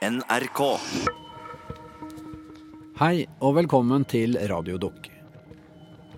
[0.00, 0.60] NRK.
[2.96, 5.10] Hei og velkommen til Radiodukk.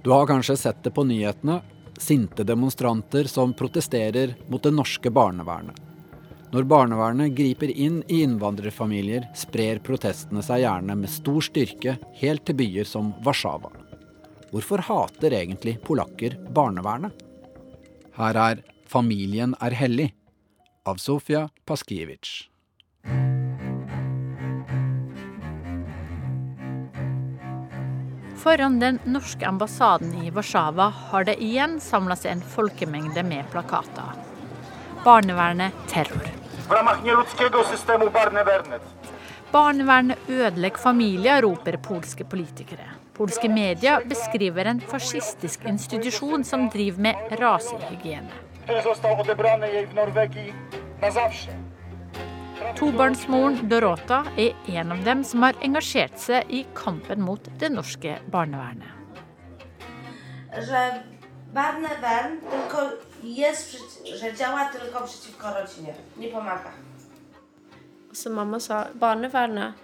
[0.04, 1.56] Du har kanskje sett det på nyhetene.
[1.98, 5.74] Sinte demonstranter som protesterer mot det norske barnevernet.
[6.54, 12.60] Når barnevernet griper inn i innvandrerfamilier, sprer protestene seg gjerne med stor styrke helt til
[12.62, 13.72] byer som Warszawa.
[14.54, 17.10] Hvorfor hater egentlig polakker barnevernet?
[18.14, 20.12] Her er 'Familien er hellig'
[20.86, 22.51] av Sofia Paskiewicz.
[28.42, 34.16] Foran den norske ambassaden i Warszawa har det igjen samla seg en folkemengde med plakater.
[35.04, 36.26] Barnevernet terror.
[39.52, 42.88] Barnevernet ødelegger familier, roper polske politikere.
[43.14, 48.42] Polske medier beskriver en fascistisk institusjon som driver med rasehygiene.
[52.78, 58.18] Tobarnsmoren Dorota er en av dem som har engasjert seg i kampen mot det norske
[58.32, 58.88] barnevernet.
[61.52, 62.90] Barnevern tylko
[63.22, 63.76] jest,
[64.20, 66.70] że działa tylko przeciwko rodzinie, nie pomaga.
[68.12, 69.74] Som mamma sa, barnevernet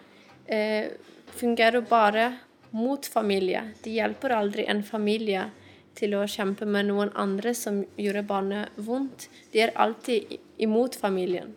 [0.48, 0.91] eh,
[1.36, 2.33] fungerer bare
[2.72, 3.62] mot familie.
[3.84, 5.50] De hjelper aldri en familie
[5.95, 9.28] til å kjempe med noen andre som gjorde barnet vondt.
[9.52, 11.55] De er alltid imot familien.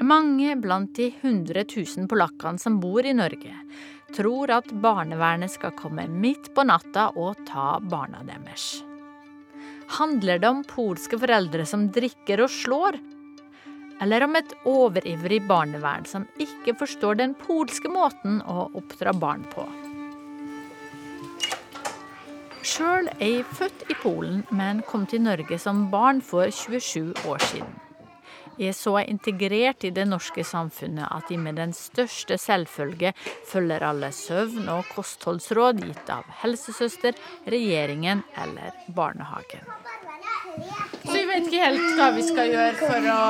[0.00, 1.64] Mange blant de 100
[1.96, 3.54] 000 polakkene som bor i Norge,
[4.14, 8.84] tror at barnevernet skal komme midt på natta og ta barna deres.
[9.98, 13.00] Handler det om polske foreldre som drikker og slår?
[14.04, 19.66] Eller om et overivrig barnevern som ikke forstår den polske måten å oppdra barn på?
[22.62, 27.42] Sjøl er jeg født i Polen, men kom til Norge som barn for 27 år
[27.50, 27.87] siden.
[28.58, 33.12] Er så integrert i det norske samfunnet at de med den største selvfølge
[33.46, 37.14] følger alle søvn- og kostholdsråd gitt av helsesøster,
[37.46, 39.62] regjeringen eller barnehagen.
[41.04, 43.20] Så jeg vet ikke helt hva vi skal gjøre for å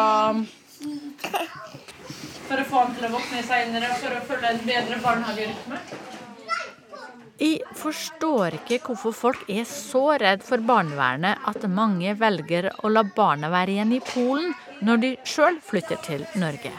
[2.49, 5.81] For å få han til å våkne seinere, for å følge en bedre barnehagerytme.
[7.39, 13.05] Jeg forstår ikke hvorfor folk er så redd for barnevernet at mange velger å la
[13.05, 16.73] barna være igjen i Polen når de sjøl flytter til Norge.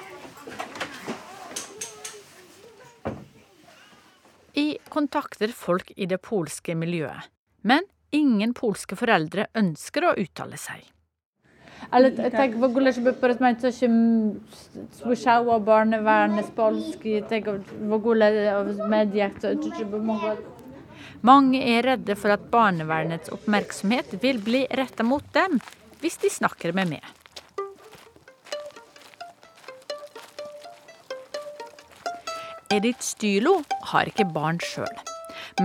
[4.55, 7.29] Jeg kontakter folk i det polske miljøet,
[7.63, 10.81] men ingen polske foreldre ønsker å uttale seg.
[11.91, 13.89] Ale tak w ogóle, żeby porozmawiać, co się
[14.91, 20.35] słyszało o barnevernet z Polski, tego w ogóle o- mediach, co, czy, czy by mogło...
[21.21, 25.59] Mange er redde for at barnevernets oppmerksomhet vil bli retta mot dem
[26.01, 27.03] hvis de snakker med meg.
[32.69, 33.55] Edith Stylo
[33.89, 34.99] har ikke barn sjøl,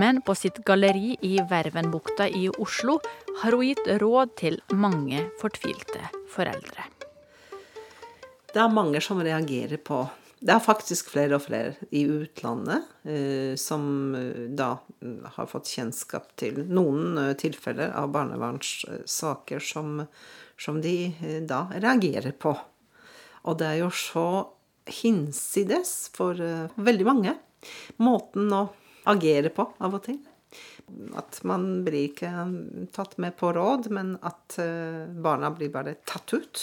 [0.01, 2.95] men på sitt galleri i Vervenbukta i Oslo
[3.43, 6.01] har hun gitt råd til mange fortvilte
[6.33, 6.87] foreldre.
[8.49, 10.07] Det er mange som reagerer på
[10.45, 13.85] Det er faktisk flere og flere i utlandet eh, som
[14.17, 20.03] eh, da mm, har fått kjennskap til noen eh, tilfeller av barnevernssaker som,
[20.57, 22.51] som de eh, da reagerer på.
[23.45, 24.27] Og det er jo så
[24.85, 27.35] hinsides for eh, veldig mange.
[27.97, 28.65] Måten å
[29.09, 30.19] agere på av og til.
[31.17, 32.31] At man blir ikke
[32.95, 36.61] tatt med på råd, men at eh, barna blir bare tatt ut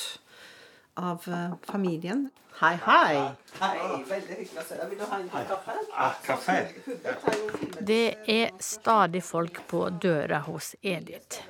[1.03, 2.29] av eh, familien.
[2.61, 3.17] Hei, hei.
[3.59, 4.93] Hei, veldig hyggelig å se deg.
[4.93, 5.79] Vil du ha en kaffe?
[5.97, 6.59] Ah, kaffe?
[7.81, 11.41] Det er stadig folk på døra hos Edith.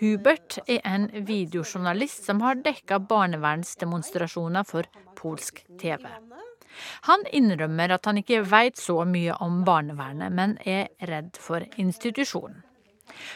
[0.00, 4.88] Hubert er en videojournalist som har dekka barnevernsdemonstrasjoner for
[5.18, 6.06] polsk TV.
[7.10, 12.62] Han innrømmer at han ikke veit så mye om barnevernet, men er redd for institusjonen.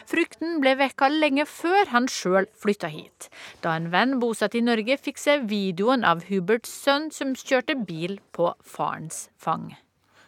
[0.09, 3.27] Frykten ble vekka lenge før han sjøl flytta hit,
[3.61, 8.17] da en venn bosatt i Norge fikk se videoen av Huberts sønn som kjørte bil
[8.33, 9.75] på farens fang.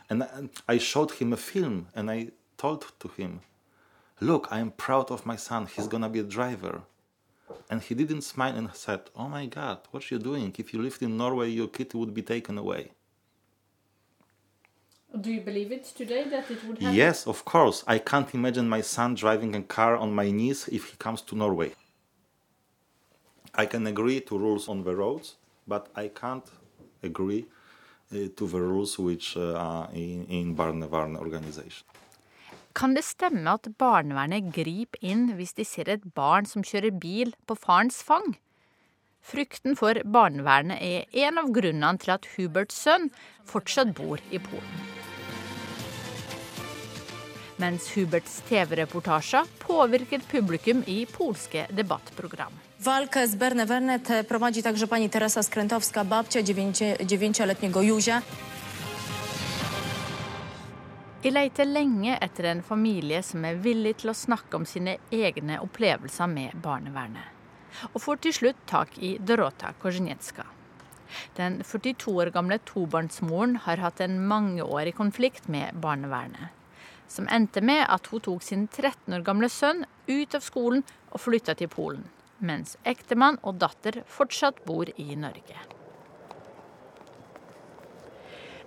[0.09, 0.23] And
[0.69, 3.09] I- showed him film and I told to
[4.19, 5.67] Look, I am proud of my son.
[5.67, 6.81] He's gonna be a driver.
[7.69, 10.55] And he didn't smile and said, Oh my God, what are you doing?
[10.57, 12.91] If you lived in Norway, your kid would be taken away.
[15.21, 16.95] Do you believe it today that it would happen?
[16.95, 17.83] Yes, of course.
[17.87, 21.35] I can't imagine my son driving a car on my knees if he comes to
[21.35, 21.73] Norway.
[23.55, 25.35] I can agree to rules on the roads,
[25.67, 26.45] but I can't
[27.01, 27.45] agree
[28.11, 31.85] uh, to the rules which uh, are in, in Barnevarn organization.
[32.77, 37.31] Kan det stemme at barnevernet griper inn hvis de ser et barn som kjører bil
[37.49, 38.35] på farens fang?
[39.25, 43.09] Frykten for barnevernet er en av grunnene til at Huberts sønn
[43.49, 44.83] fortsatt bor i Polen.
[47.57, 52.53] Mens Huberts TV-reportasjer påvirker publikum i polske debattprogram.
[52.85, 58.21] Walkę z Bernevernet prowadzi także pani Teresa Skrętowska, babcia dziewięcioletniego Józia.
[61.27, 65.57] Jeg leter lenge etter en familie som er villig til å snakke om sine egne
[65.59, 67.33] opplevelser med barnevernet.
[67.89, 70.45] Og får til slutt tak i Dorota Korzeniecka.
[71.35, 76.55] Den 42 år gamle tobarnsmoren har hatt en mangeårig konflikt med barnevernet.
[77.11, 81.25] Som endte med at hun tok sin 13 år gamle sønn ut av skolen og
[81.25, 82.07] flytta til Polen.
[82.39, 85.76] Mens ektemann og datter fortsatt bor i Norge.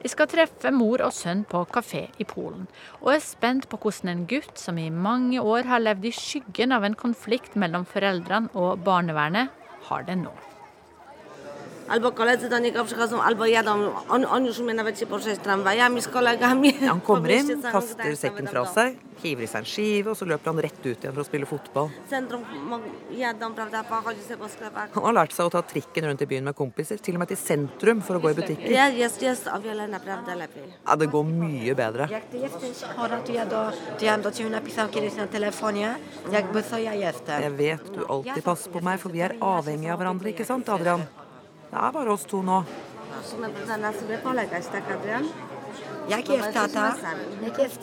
[0.01, 2.65] Jeg skal treffe mor og sønn på kafé i Polen,
[3.03, 6.73] og er spent på hvordan en gutt som i mange år har levd i skyggen
[6.73, 9.53] av en konflikt mellom foreldrene og barnevernet,
[9.91, 10.33] har det nå.
[11.91, 13.91] Albo koledzy do niego przychodzą, albo jadą.
[14.09, 16.73] On, on już umie nawet się poruszać tramwajami z kolegami.
[16.73, 20.53] Han kommer inn, kaster sekken fra seg, hiver i seg en skive, og så løper
[20.53, 21.91] han rett ut igjen for å spille fotball.
[22.11, 22.45] Centrum
[23.11, 24.95] jadą, prawda, pochodzić sobie po sklepach.
[24.95, 27.33] Han har lært seg å ta trikken rundt i byen med kompiser, til og med
[27.33, 28.71] til sentrum for å gå i butikker.
[28.71, 30.71] Ja, jest, jest o wiele naprawdę lepiej.
[30.87, 32.09] Ja, det går mye bedre.
[32.11, 35.95] Jak ty jesteś chora, to ja, do, to ja do ciebie napisał kiedyś na telefonie,
[36.33, 37.43] jakby co ja jestem.
[37.43, 40.69] Jeg vet du alltid passer på meg, for vi er avhengige av hverandre, ikke sant,
[40.69, 41.20] Adrian?
[41.71, 42.63] Det er bare oss to nå.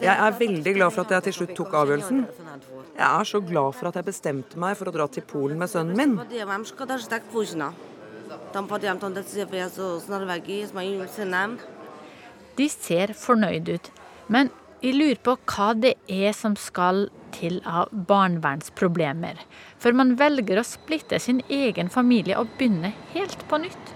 [0.01, 2.25] Jeg er veldig glad for at jeg til slutt tok avgjørelsen.
[2.98, 5.72] Jeg er så glad for at jeg bestemte meg for å dra til Polen med
[5.72, 6.18] sønnen min.
[6.18, 7.72] Podjęłam, szkoda, że tak późno.
[8.54, 11.57] Tą podjęłam tą decyzję wyjazdu z Norwegii z moim synem.
[12.57, 13.92] De ser fornøyd ut,
[14.28, 14.50] men
[14.81, 19.39] jeg lurer på hva det er som skal til av barnevernsproblemer,
[19.77, 23.94] For man velger å splitte sin egen familie og begynne helt på nytt.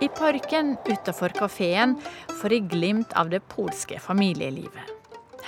[0.00, 1.96] I parken utafor kafeen
[2.38, 4.94] får jeg glimt av det polske familielivet.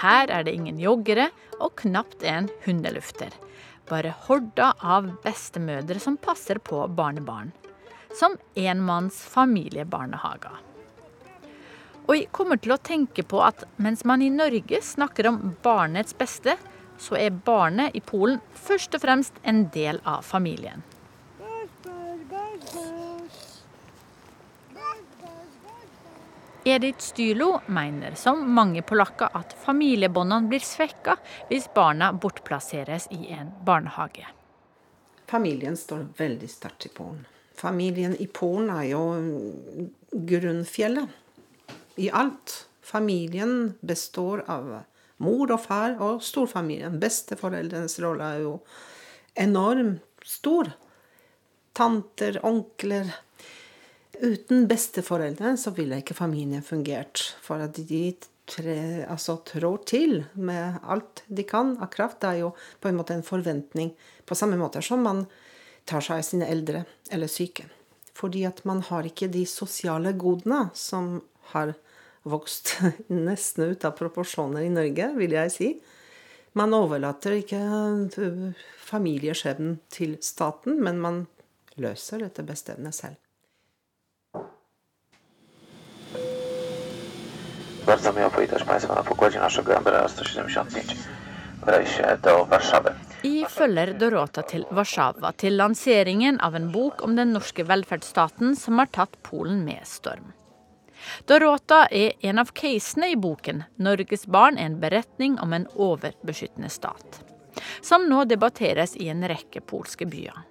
[0.00, 1.28] Her er det ingen joggere
[1.60, 3.30] og knapt en hundelufter.
[3.88, 7.52] Bare horder av bestemødre som passer på barnebarn.
[8.14, 10.58] Som enmanns familiebarnehager.
[12.08, 16.16] Og jeg kommer til å tenke på at mens man i Norge snakker om barnets
[16.18, 16.56] beste,
[16.98, 20.82] så er barnet i Polen først og fremst en del av familien.
[26.64, 31.16] Edith Stylo mener, som mange polakker, at familiebåndene blir svekka
[31.48, 34.26] hvis barna bortplasseres i en barnehage.
[35.30, 37.24] Familien står veldig sterkt i Polen.
[37.60, 39.02] Familien i Polen er jo
[40.10, 41.08] grunnfjellet
[42.00, 42.54] i alt.
[42.80, 44.70] Familien består av
[45.20, 46.96] mor og far og storfamilien.
[47.02, 48.54] Besteforeldrenes rolle er jo
[49.38, 50.72] enormt stor.
[51.76, 53.12] Tanter, onkler.
[54.20, 57.22] Uten besteforeldre så ville ikke familien fungert.
[57.44, 58.02] For at de
[58.50, 62.22] tre, altså, trår til med alt de kan av kraft.
[62.24, 63.92] Det er jo på en måte en forventning.
[64.24, 65.26] På samme måte som man
[65.90, 67.66] tar seg av sine eldre eller syke.
[68.16, 71.20] Fordi at man har ikke de sosiale godene som
[71.54, 71.74] har
[72.28, 72.76] vokst
[73.28, 75.70] nesten ut av proporsjoner i Norge, vil jeg si.
[76.58, 77.60] Man overlater ikke
[78.90, 81.26] familieskjebnen til staten, men man
[81.80, 83.16] løser dette beste evne selv.
[87.86, 90.96] Bardzo miło powitać Państwa na pokładzie naszego MBR 175
[91.64, 93.09] w rejsie do Warszawy.
[93.20, 98.80] Jeg følger Dorota til Warszawa til lanseringen av en bok om den norske velferdsstaten som
[98.80, 100.30] har tatt Polen med storm.
[101.28, 107.20] Dorota er en av casene i boken 'Norges barn en beretning om en overbeskyttende stat',
[107.82, 110.46] som nå debatteres i en rekke polske byer.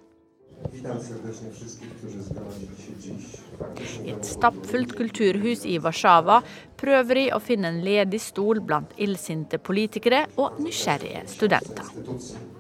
[4.03, 6.41] I et stappfullt kulturhus i Warszawa
[6.77, 12.58] prøver de å finne en ledig stol blant illsinte politikere og nysgjerrige studenter.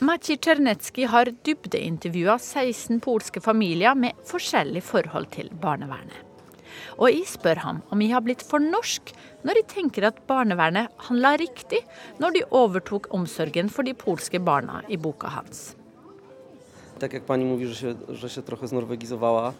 [0.00, 6.14] Maciej Czernecki har dybdeintervjua 16 polske familier med forskjellig forhold til barnevernet.
[6.98, 9.10] Og jeg spør ham om jeg har blitt for norsk
[9.42, 11.82] når jeg tenker at barnevernet handla riktig
[12.22, 15.74] når de overtok omsorgen for de polske barna i boka hans.
[16.98, 19.52] Tak jak pani mówi, że się, że się trochę znorwegizowała,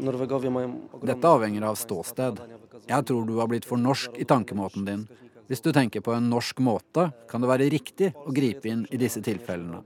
[0.00, 1.14] Norwegowie mają ogromne...
[1.14, 2.40] Dette avhenger av ståsted.
[2.88, 5.06] Jeg tror du har blitt for norsk i tankemåten din.
[5.54, 8.98] Hvis du tenker på en norsk måte, kan det være riktig å gripe inn i
[8.98, 9.84] disse tilfellene.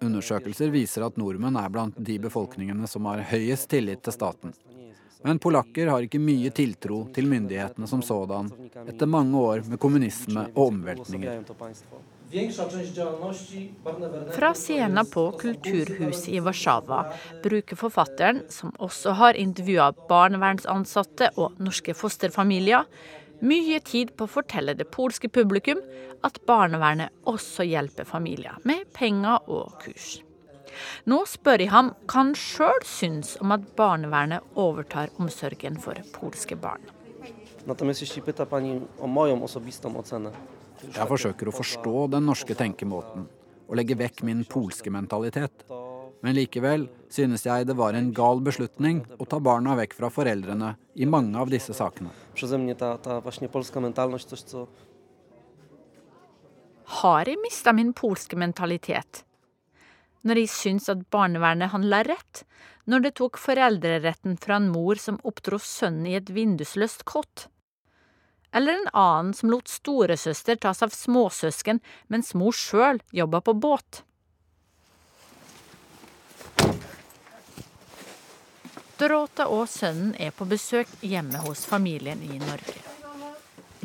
[0.00, 4.56] Undersøkelser viser at nordmenn er blant de befolkningene som har høyest tillit til staten.
[5.20, 8.48] Men polakker har ikke mye tiltro til myndighetene som sådan,
[8.86, 11.44] etter mange år med kommunisme og omveltninger.
[14.32, 17.04] Fra scenen på Kulturhuset i Warszawa
[17.44, 22.88] bruker forfatteren, som også har intervjua barnevernsansatte og norske fosterfamilier,
[23.42, 25.80] mye tid på å fortelle det polske publikum
[26.26, 30.20] at barnevernet også hjelper familier med penger og kurs.
[31.10, 36.56] Nå spør jeg ham hva han sjøl syns om at barnevernet overtar omsorgen for polske
[36.56, 36.84] barn.
[40.82, 43.28] Jeg forsøker å forstå den norske tenkemåten
[43.68, 45.66] og legge vekk min polske mentalitet.
[46.22, 50.74] Men likevel synes jeg det var en gal beslutning å ta barna vekk fra foreldrene
[50.96, 52.12] i mange av disse sakene.
[57.02, 59.22] Har jeg mista min polske mentalitet?
[60.22, 62.44] Når jeg syns at barnevernet handla rett,
[62.86, 67.48] når det tok foreldreretten fra en mor som oppdro sønnen i et vindusløst kott?
[68.52, 71.80] Eller en annen som lot storesøster ta seg av småsøsken
[72.12, 74.02] mens mor sjøl jobba på båt?
[79.02, 82.76] Dorota og sønnen er på besøk hjemme hos familien i Norge.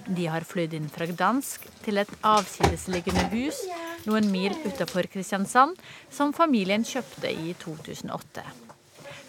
[0.06, 3.64] De har flydd inn fra Gdansk til et avsidesliggende hus
[4.06, 5.74] noen mil utenfor Kristiansand,
[6.14, 8.46] som familien kjøpte i 2008.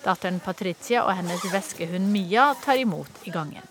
[0.05, 3.65] Datteren Patricia og hennes veskehund Mia tar imot i gangen.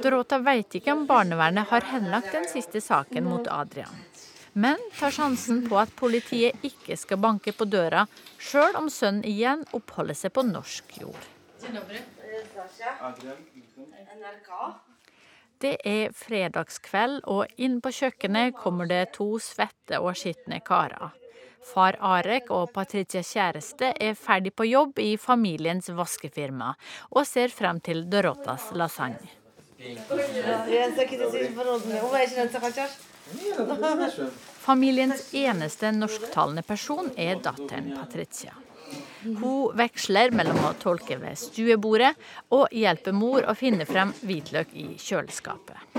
[0.00, 4.06] Dorota vet ikke om barnevernet har henlagt den siste saken mot Adrian
[4.56, 8.06] men tar sjansen på at politiet ikke skal banke på døra,
[8.40, 11.26] sjøl om sønnen igjen oppholder seg på norsk jord.
[15.60, 21.12] Det er fredagskveld, og inn på kjøkkenet kommer det to svette og skitne karer.
[21.66, 26.70] Far Arek og Patricias kjæreste er ferdig på jobb i familiens vaskefirma
[27.10, 29.26] og ser frem til Dorotas lasagne.
[34.66, 38.54] Familiens eneste norsktalende person er datteren Patricia.
[39.26, 42.12] Hun veksler mellom å tolke ved stuebordet
[42.54, 45.96] og hjelpe mor å finne frem hvitløk i kjøleskapet.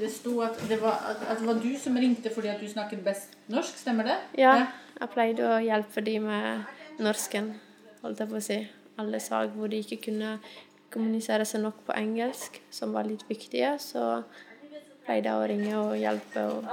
[0.00, 3.04] Det sto at det, var, at det var du som ringte fordi at du snakket
[3.04, 4.16] best norsk, stemmer det?
[4.40, 4.54] Ja,
[4.96, 7.52] jeg pleide å hjelpe de med norsken,
[8.02, 8.60] holdt jeg på å si.
[9.00, 10.38] Alle sak hvor de ikke kunne
[10.90, 13.76] kommunisere seg nok på engelsk, som var litt viktige.
[13.78, 14.24] Så
[15.10, 16.46] pleide å ringe og hjelpe.
[16.46, 16.64] Og,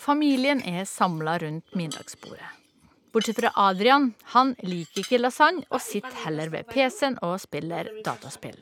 [0.00, 2.46] Familien er samla rundt middagsbordet.
[3.10, 8.60] Bortsett fra Adrian, han liker ikke lasagne og sitter heller ved PC-en og spiller dataspill.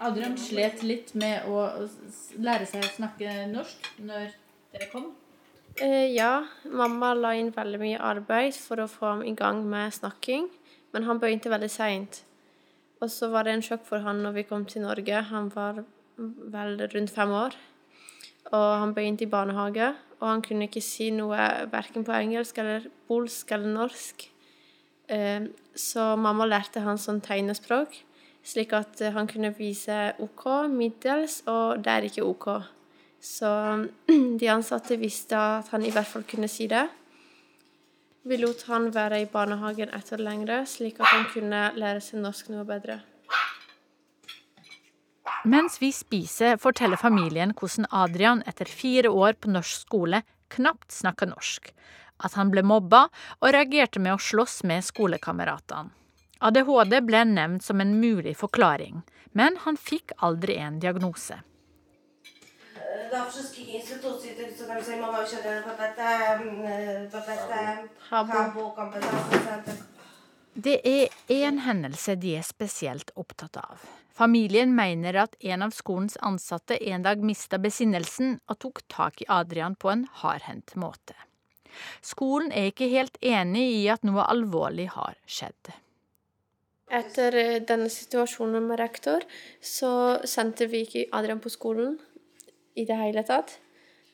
[0.00, 1.66] Adrian slet litt med å
[2.40, 4.32] lære seg å snakke norsk når
[4.72, 5.12] dere kom?
[5.76, 9.92] Eh, ja, mamma la inn veldig mye arbeid for å få ham i gang med
[9.92, 10.48] snakking,
[10.96, 12.22] men han begynte veldig seint.
[13.02, 15.24] Og så var det en sjokk for han når vi kom til Norge.
[15.32, 15.82] Han var
[16.16, 17.56] vel rundt fem år.
[18.52, 21.38] Og han begynte i barnehage, og han kunne ikke si noe
[21.72, 24.26] verken på engelsk eller polsk eller norsk.
[25.08, 27.96] Eh, så mamma lærte han sånn tegnespråk,
[28.44, 32.48] slik at han kunne vise OK, middels, og det er ikke OK.
[33.22, 33.50] Så
[34.40, 36.86] de ansatte visste at han i hvert fall kunne si det.
[38.22, 42.22] Vi lot han være i barnehagen etter år lenger, slik at han kunne lære seg
[42.22, 43.00] norsk noe bedre.
[45.42, 50.22] Mens vi spiser, forteller familien hvordan Adrian etter fire år på norsk skole
[50.54, 51.72] knapt snakka norsk.
[52.22, 53.08] At han ble mobba
[53.40, 55.90] og reagerte med å slåss med skolekameratene.
[56.42, 59.02] ADHD ble nevnt som en mulig forklaring,
[59.34, 61.42] men han fikk aldri en diagnose
[63.10, 66.00] dla wszystkich instytucji, tych, co tam zajmowały się PPT,
[67.12, 67.52] PPT,
[68.10, 69.92] HABU, Kompetanse
[70.56, 73.80] Det er én hendelse de er spesielt opptatt av.
[74.10, 79.28] Familien mener at en av skolens ansatte en dag mista besinnelsen og tok tak i
[79.28, 81.16] Adrian på en hardhendt måte.
[82.02, 85.72] Skolen er ikke helt enig i at noe alvorlig har skjedd.
[86.92, 89.24] Etter eh, denne situasjonen med rektor,
[89.64, 91.96] så sendte vi ikke Adrian på skolen
[92.74, 93.58] i det hele tatt.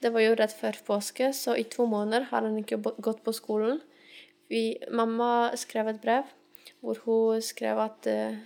[0.03, 3.35] Det var jo rett før påske, så i to måneder har han ikke gått på
[3.35, 3.81] skolen.
[4.49, 6.29] Vi, mamma skrev et brev
[6.81, 8.37] hvor hun skrev at uh,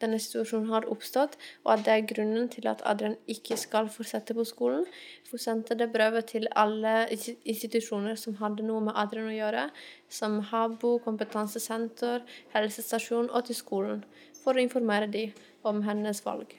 [0.00, 4.34] denne situasjonen har oppstått, og at det er grunnen til at Adrian ikke skal fortsette
[4.36, 4.86] på skolen.
[5.30, 9.68] Hun sendte det brevet til alle institusjoner som hadde noe med Adrian å gjøre,
[10.08, 12.24] som Habo, kompetansesenter,
[12.56, 14.02] helsestasjon og til skolen,
[14.40, 15.36] for å informere dem
[15.68, 16.56] om hennes valg.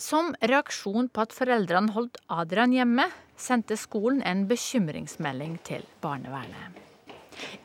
[0.00, 6.78] Som reaksjon på at foreldrene holdt Adrian hjemme, sendte skolen en bekymringsmelding til barnevernet.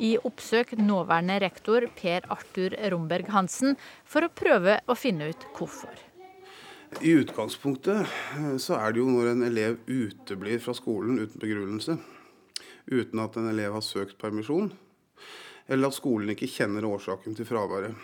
[0.02, 3.76] I oppsøk nåværende rektor Per Arthur Romberg Hansen
[4.08, 5.94] for å prøve å finne ut hvorfor.
[7.04, 11.98] I utgangspunktet eh, så er det jo når en elev uteblir fra skolen uten begrunnelse,
[12.88, 14.72] uten at en elev har søkt permisjon,
[15.68, 17.98] eller at skolen ikke kjenner årsaken til fraværet.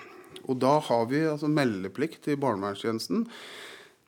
[0.43, 3.23] Og da har vi altså meldeplikt i barnevernstjenesten,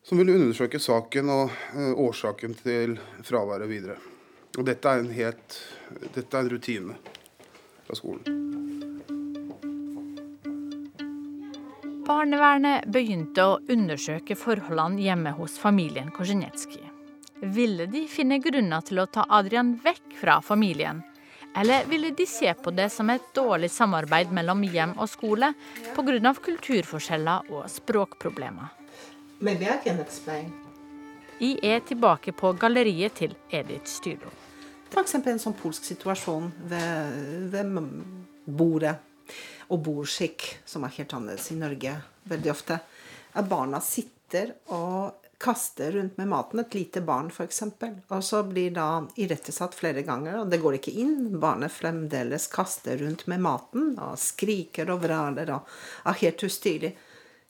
[0.06, 3.98] som vil undersøke saken og uh, årsaken til fraværet videre.
[4.56, 5.58] Og dette er en, helt,
[6.14, 6.98] dette er en rutine
[7.88, 8.42] fra skolen.
[12.06, 16.86] Barnevernet begynte å undersøke forholdene hjemme hos familien Korzenetskij.
[17.56, 21.02] Ville de finne grunner til å ta Adrian vekk fra familien?
[21.58, 25.54] Eller ville de se på det som et dårlig samarbeid mellom hjem og skole
[25.98, 26.34] pga.
[26.46, 28.85] kulturforskjeller og språkproblemer?
[31.40, 34.30] Jeg er tilbake på galleriet til Edith Styrlo.
[34.88, 35.18] F.eks.
[35.18, 37.74] en sånn polsk situasjon ved, ved
[38.46, 38.94] bordet
[39.68, 41.98] og bordskikk, som er helt annerledes i Norge
[42.32, 42.78] veldig ofte.
[43.36, 46.62] At barna sitter og kaster rundt med maten.
[46.64, 47.60] Et lite barn, f.eks.
[48.08, 48.88] Og så blir da
[49.20, 51.18] irettesatt flere ganger, og det går ikke inn.
[51.44, 55.76] Barnet fremdeles kaster rundt med maten og skriker og vraler og
[56.08, 56.94] er helt ustyrlig.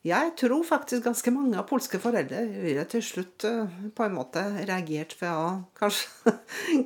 [0.06, 4.44] Jeg tror faktisk ganske mange av polske foreldre ville til slutt uh, på en måte
[4.60, 5.48] reagert ved å
[5.80, 6.36] kanskje,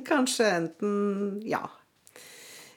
[0.08, 0.94] kanskje enten
[1.44, 1.60] ja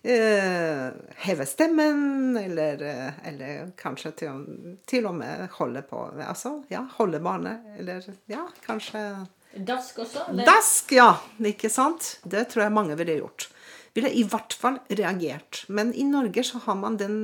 [0.03, 0.89] uh,
[1.23, 4.41] heve stemmen, eller, uh, eller kanskje til,
[4.89, 9.05] til, og med holde på Altså, ja, holde barnet, eller ja, kanskje
[9.53, 10.25] Dask også?
[10.31, 10.47] Eller?
[10.49, 11.11] Dask, ja.
[11.45, 12.15] Ikke sant?
[12.25, 13.51] Det tror jeg mange ville gjort.
[13.93, 15.59] Ville i hvert fall reagert.
[15.69, 17.19] Men i Norge så har man den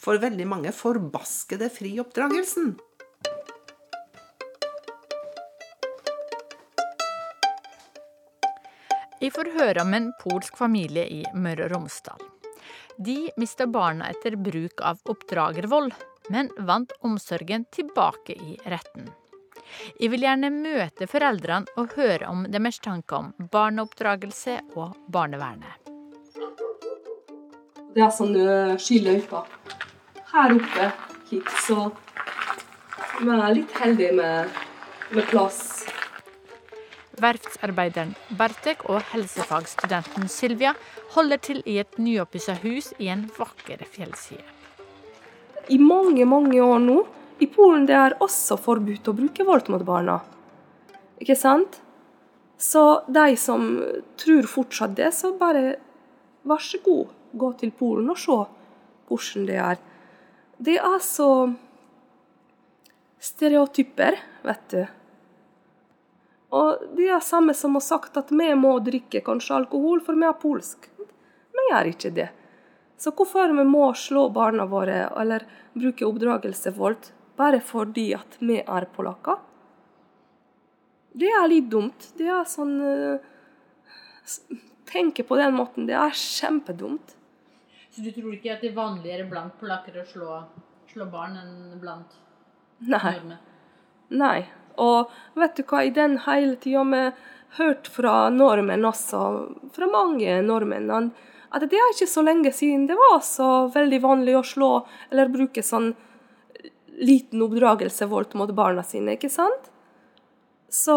[0.00, 2.72] for veldig mange forbaskede frioppdragelsen.
[9.20, 12.22] Jeg får høre om en polsk familie i Møre og Romsdal.
[12.96, 15.92] De mista barna etter bruk av oppdragervold,
[16.32, 19.10] men vant omsorgen tilbake i retten.
[20.00, 25.76] Jeg vil gjerne møte foreldrene og høre om deres tanker om barneoppdragelse og barnevernet.
[27.94, 29.48] Det er sånne skiløyper
[30.32, 30.90] her oppe
[31.30, 31.90] hit, så
[33.20, 34.60] vi er litt heldige med,
[35.14, 35.60] med plass.
[37.20, 40.72] Verftsarbeideren Bartek og helsefagstudenten Sylvia
[41.14, 44.46] holder til i et nyoppussa hus i en vakker fjellside.
[45.68, 46.96] I mange, mange år nå
[47.40, 50.18] i Polen det er også forbudt å bruke vold mot barna.
[51.20, 51.80] Ikke sant?
[52.60, 53.68] Så de som
[54.20, 55.76] tror fortsatt det, så bare
[56.48, 58.40] vær så god, gå til Polen og se
[59.10, 59.78] hvordan det er.
[60.60, 61.28] Det er så
[63.20, 64.82] stereotyper, vet du.
[66.52, 70.26] Og det er samme som har sagt at vi må drikke kanskje alkohol, for vi
[70.28, 70.90] er polsk.
[71.00, 72.28] Vi gjør ikke det.
[73.00, 77.08] Så hvorfor vi må slå barna våre eller bruke oppdragelsevold
[77.40, 79.38] bare fordi at vi er polakker?
[81.16, 82.10] Det er litt dumt.
[82.18, 83.16] Det er sånn uh,
[84.90, 87.14] Tenke på den måten, det er kjempedumt.
[87.90, 90.38] Så du tror ikke at det er vanligere blant polakker å slå,
[90.92, 92.14] slå barn enn blant
[92.86, 93.00] Nei.
[93.02, 93.40] nordmenn?
[94.20, 94.38] Nei.
[94.80, 97.02] Og vet du hva, i den hele tida vi
[97.58, 99.24] hørt fra nordmenn også,
[99.74, 101.10] fra mange nordmenn,
[101.50, 104.70] at det er ikke så lenge siden det var så veldig vanlig å slå
[105.10, 105.90] eller bruke sånn
[107.00, 109.70] liten oppdragelsevold mot barna sine, ikke sant?
[110.70, 110.94] Så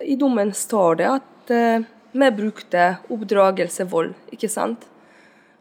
[0.00, 1.84] i dommen står det at eh,
[2.16, 4.86] vi brukte oppdragelsevold, ikke sant?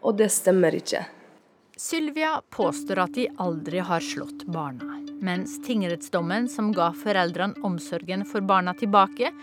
[0.06, 1.02] Og det stemmer ikke.
[1.76, 8.46] Sylvia påstår at de aldri har slått barna, mens tingrettsdommen som ga foreldrene omsorgen for
[8.46, 9.34] barna tilbake,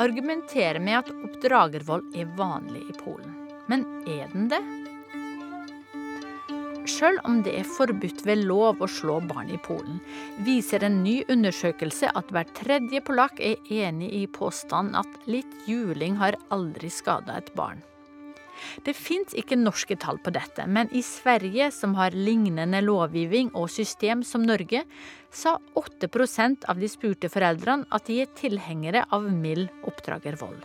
[0.00, 3.36] argumenterer med at oppdragervold er vanlig i Polen.
[3.68, 4.62] Men er den det?
[6.88, 10.00] Sjøl om det er forbudt ved lov å slå barn i Polen,
[10.48, 16.16] viser en ny undersøkelse at hver tredje polakk er enig i påstanden at litt juling
[16.18, 17.84] har aldri skada et barn.
[18.84, 23.70] Det fins ikke norske tall på dette, men i Sverige, som har lignende lovgivning og
[23.72, 24.84] system som Norge,
[25.32, 30.60] sa 8% av de spurte foreldrene at de er tilhengere av mild oppdragervold.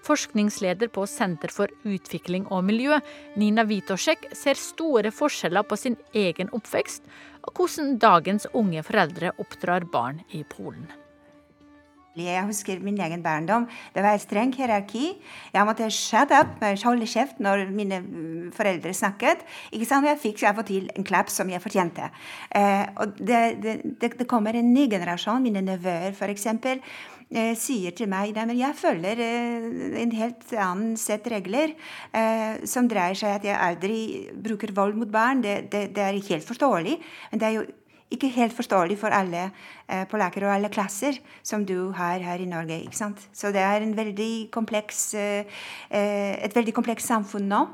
[0.00, 2.96] Forskningsleder på Senter for utvikling og miljø,
[3.36, 7.04] Nina Witoszek, ser store forskjeller på sin egen oppvekst
[7.44, 10.88] og hvordan dagens unge foreldre oppdrar barn i Polen.
[12.18, 13.68] Jeg husker min egen barndom.
[13.94, 15.12] Det var et strengt hierarki.
[15.54, 18.00] Jeg måtte shut up, holde kjeft når mine
[18.56, 19.44] foreldre snakket.
[19.70, 20.06] Ikke sant?
[20.06, 22.10] Jeg fikk til en klapp som jeg fortjente.
[22.50, 23.78] Eh, og det, det,
[24.18, 26.46] det, kommer en ny generasjon, mine nevøer f.eks.,
[27.30, 31.76] eh, sier til meg at jeg følger eh, en helt annen sett regler
[32.12, 34.00] eh, som dreier seg at jeg aldri
[34.34, 35.44] bruker vold mot barn.
[35.46, 36.98] Det, det er helt forståelig.
[37.30, 37.68] Men det er jo
[38.10, 39.48] ikke helt forståelig for alle
[39.88, 42.80] eh, polakker og alle klasser som du har her i Norge.
[42.82, 43.22] ikke sant?
[43.32, 45.46] Så det er veldig kompleks, eh,
[45.90, 47.64] eh, et veldig komplekst samfunn nå.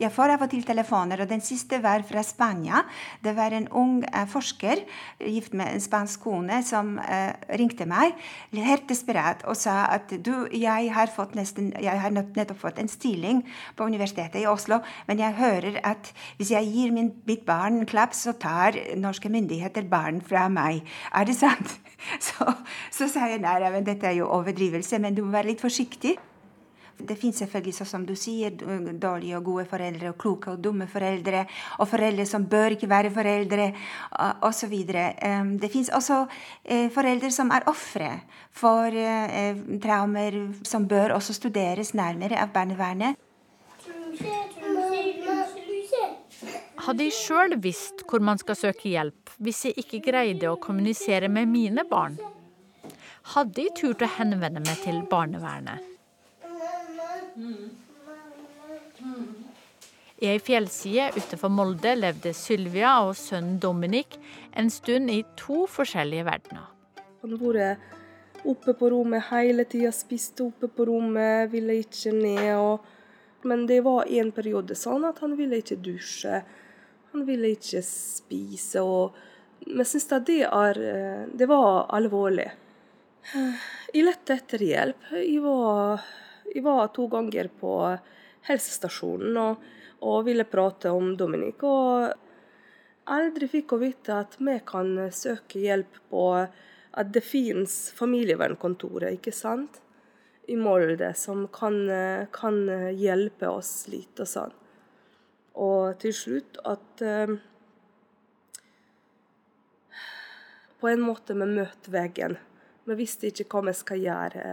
[0.00, 2.84] Jeg får av og til telefoner, og den siste var fra Spania.
[3.20, 4.80] Det var en ung uh, forsker
[5.20, 8.16] gift med en spansk kone som uh, ringte meg
[8.56, 12.88] helt desperat og sa at du, jeg har, fått nesten, jeg har nettopp fått en
[12.88, 13.42] stilling
[13.76, 17.88] på universitetet i Oslo, men jeg hører at hvis jeg gir min, mitt barn en
[17.88, 20.80] klapp, så tar norske myndigheter barn fra meg.
[21.12, 21.76] Er det sant?
[22.24, 22.46] Så,
[22.88, 26.14] så sa jeg nei, men dette er jo overdrivelse, men du må være litt forsiktig.
[27.06, 30.88] Det finnes selvfølgelig, sånn som du sier, dårlige og gode foreldre, og kloke og dumme
[30.90, 31.44] foreldre,
[31.78, 33.70] og foreldre som bør ikke være foreldre,
[34.46, 34.76] osv.
[34.84, 36.22] Det finnes også
[36.64, 38.12] eh, foreldre som er ofre
[38.50, 43.18] for eh, traumer, som bør også studeres nærmere av barnevernet.
[46.80, 51.28] Hadde jeg sjøl visst hvor man skal søke hjelp hvis jeg ikke greide å kommunisere
[51.32, 52.16] med mine barn?
[53.34, 55.89] Hadde jeg turt å henvende meg til barnevernet?
[60.20, 64.18] I ei fjellside utenfor Molde levde Sylvia og sønnen Dominic
[64.52, 66.66] en stund i to forskjellige verdener.
[67.22, 72.52] Han har vært oppe på rommet hele tida, spiste oppe på rommet, ville ikke ned.
[72.58, 72.84] Og...
[73.48, 76.42] Men det var en periode sånn at han ville ikke dusje.
[77.14, 78.84] Han ville ikke spise.
[78.84, 79.16] Og...
[79.66, 80.84] Men jeg syns det, er,
[81.32, 82.50] det var alvorlig.
[83.90, 85.08] Jeg lette etter hjelp.
[85.18, 86.04] Jeg var
[86.54, 87.74] jeg var to ganger på
[88.48, 89.68] helsestasjonen og,
[90.06, 91.62] og ville prate om Dominik.
[91.62, 92.10] Og
[93.10, 96.24] aldri fikk hun vite at vi kan søke hjelp på
[96.90, 99.78] at det finnes familievernkontoret, ikke sant?
[100.50, 101.76] I Molde, som kan,
[102.34, 102.64] kan
[102.98, 104.56] hjelpe oss litt og sånn.
[105.60, 107.38] Og til slutt at um,
[110.80, 112.38] På en måte vi møtte veggen.
[112.88, 114.44] Vi visste ikke hva vi skal gjøre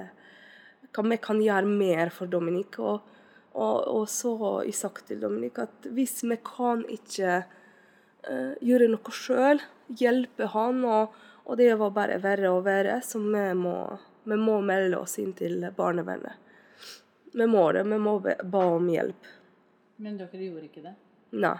[0.97, 2.79] hva vi kan gjøre mer for Dominik.
[2.81, 3.05] Og,
[3.53, 8.89] og, og så har jeg sagt til Dominik at hvis vi kan ikke uh, gjøre
[8.91, 9.61] noe sjøl,
[10.01, 13.77] hjelpe han, og, og, det var bare verre og verre, så vi må,
[14.27, 16.43] vi må melde oss inn til barnevernet.
[17.37, 17.83] Vi må det.
[17.85, 19.27] Vi må ba om hjelp.
[20.01, 20.93] Men dere gjorde ikke det?
[21.37, 21.57] Nei.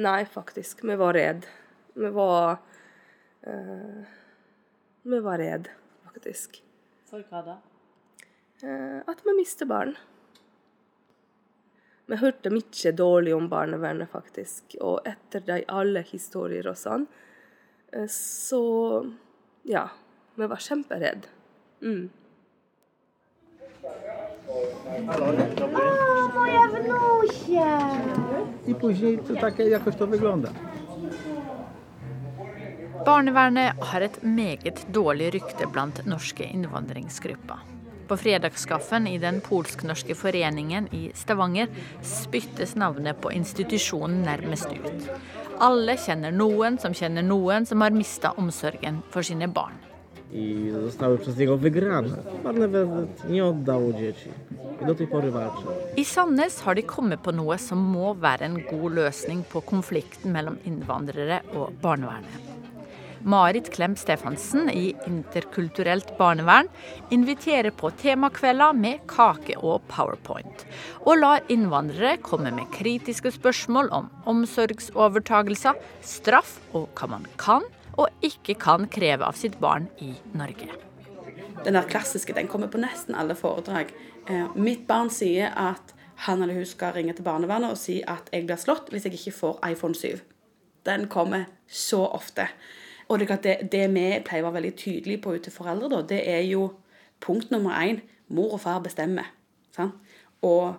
[0.00, 0.84] Nei, faktisk.
[0.84, 1.48] Vi var redd.
[1.96, 2.58] Vi var
[3.46, 4.14] uh,
[5.06, 5.68] Vi var redd,
[6.08, 6.60] faktisk.
[7.06, 7.56] For hva da?
[8.62, 9.96] Eh, at vi mister barn.
[12.06, 14.76] Vi hørte mye dårlig om barnevernet, faktisk.
[14.80, 17.06] Og etter de alle historier og sånn,
[17.92, 18.62] eh, så
[19.66, 19.88] ja.
[20.36, 21.28] Vi var kjemperedde.
[21.82, 22.10] Mm.
[24.48, 24.62] O,
[26.34, 27.90] moja wnusia!
[28.66, 30.48] I później to takie jakoś to wygląda.
[33.04, 37.75] Barnevernet har et meget dårlig rykte blant norske innvandringsgrupper.
[38.06, 41.66] På fredagskaffen i den polsk-norske foreningen i Stavanger
[42.02, 45.10] spyttes navnet på institusjonen nærmest ut.
[45.58, 49.74] Alle kjenner noen som kjenner noen som har mista omsorgen for sine barn.
[50.32, 52.16] I zostały przez niego wygrane.
[52.44, 54.28] Barnevernet nie oddało dzieci.
[54.82, 55.66] I do tej pory walczy.
[55.96, 60.32] I Sandnes har de kommet på noe som må være en god løsning på konflikten
[60.32, 62.55] mellom innvandrere og barnevernet.
[63.26, 66.68] Marit Klem Stefansen i Interkulturelt barnevern
[67.10, 70.62] inviterer på temakvelder med kake og powerpoint,
[71.02, 75.74] og lar innvandrere komme med kritiske spørsmål om omsorgsovertagelser,
[76.06, 80.70] straff og hva man kan og ikke kan kreve av sitt barn i Norge.
[81.64, 83.90] Den der klassiske den kommer på nesten alle foredrag.
[84.30, 85.96] Eh, mitt barn sier at
[86.28, 89.18] han eller hun skal ringe til barnevernet og si at jeg blir slått hvis jeg
[89.18, 90.22] ikke får iPhone 7.
[90.86, 92.46] Den kommer så ofte.
[93.08, 96.22] Og det, det, vi pleier å være veldig tydelige på ut til foreldre, da, det
[96.26, 96.72] er jo
[97.22, 98.00] punkt nummer én
[98.34, 99.28] mor og far bestemmer.
[99.76, 99.94] Sant?
[100.42, 100.74] Og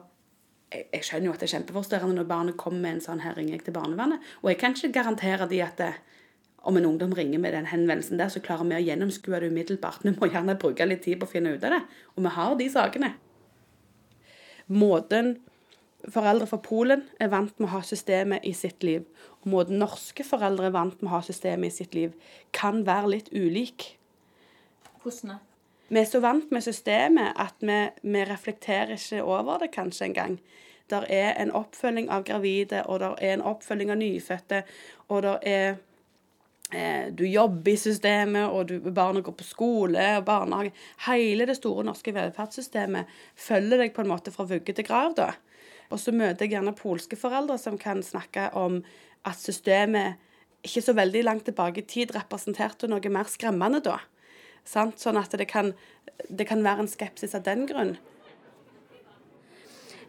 [0.73, 3.37] jeg, jeg, skjønner jo at det er kjempeforstyrrende når barnet kommer med en sånn her
[3.37, 4.23] ringer jeg til barnevernet.
[4.43, 5.93] Og jeg kan ikke garantere de at det,
[6.67, 10.03] om en ungdom ringer med den henvendelsen der, så klarer vi å gjennomskue det umiddelbart.
[10.03, 11.83] Vi må gjerne bruke litt tid på å finne ut av det.
[12.17, 13.13] Og vi har de sakene.
[14.67, 15.37] Måten
[16.13, 19.03] foreldre fra Polen er vant med å ha systemet i sitt liv,
[19.41, 22.13] og måten norske foreldre er vant med å ha systemet i sitt liv,
[22.55, 23.93] kan være litt ulik.
[25.03, 25.39] Hvordan?
[25.87, 30.39] Vi er så vant med systemet at vi, vi reflekterer ikke over det kanskje engang.
[30.91, 34.63] Der er en oppfølging av gravide, og der er en oppfølging av nyfødte,
[35.07, 35.75] og der er
[36.71, 40.71] eh, Du jobber i systemet, og du, barna går på skole og barnehage.
[41.07, 45.31] Hele det store norske velferdssystemet følger deg på en måte fra vugge til grav, da.
[45.91, 48.81] Og så møter jeg gjerne polske foreldre som kan snakke om
[49.27, 50.19] at systemet
[50.65, 53.99] ikke så veldig langt tilbake i tid representerte noe mer skremmende da.
[54.67, 54.99] Sant?
[54.99, 55.71] Sånn at det kan,
[56.27, 57.95] det kan være en skepsis av den grunn.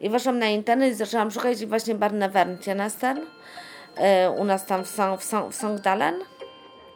[0.00, 5.20] I weszłam na internet i zaczęłam szukać właśnie barnevernstjenesten Werntjenesten u nas tam w, Sang,
[5.50, 6.22] w Songdalen.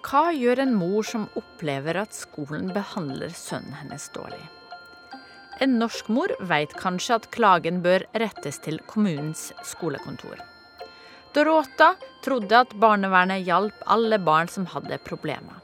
[0.03, 4.62] Hva gjør en mor som opplever at skolen behandler sønnen hennes dårlig?
[5.61, 10.41] En norsk mor vet kanskje at klagen bør rettes til kommunens skolekontor.
[11.33, 15.61] Dorota trodde at barnevernet hjalp alle barn som hadde problemer.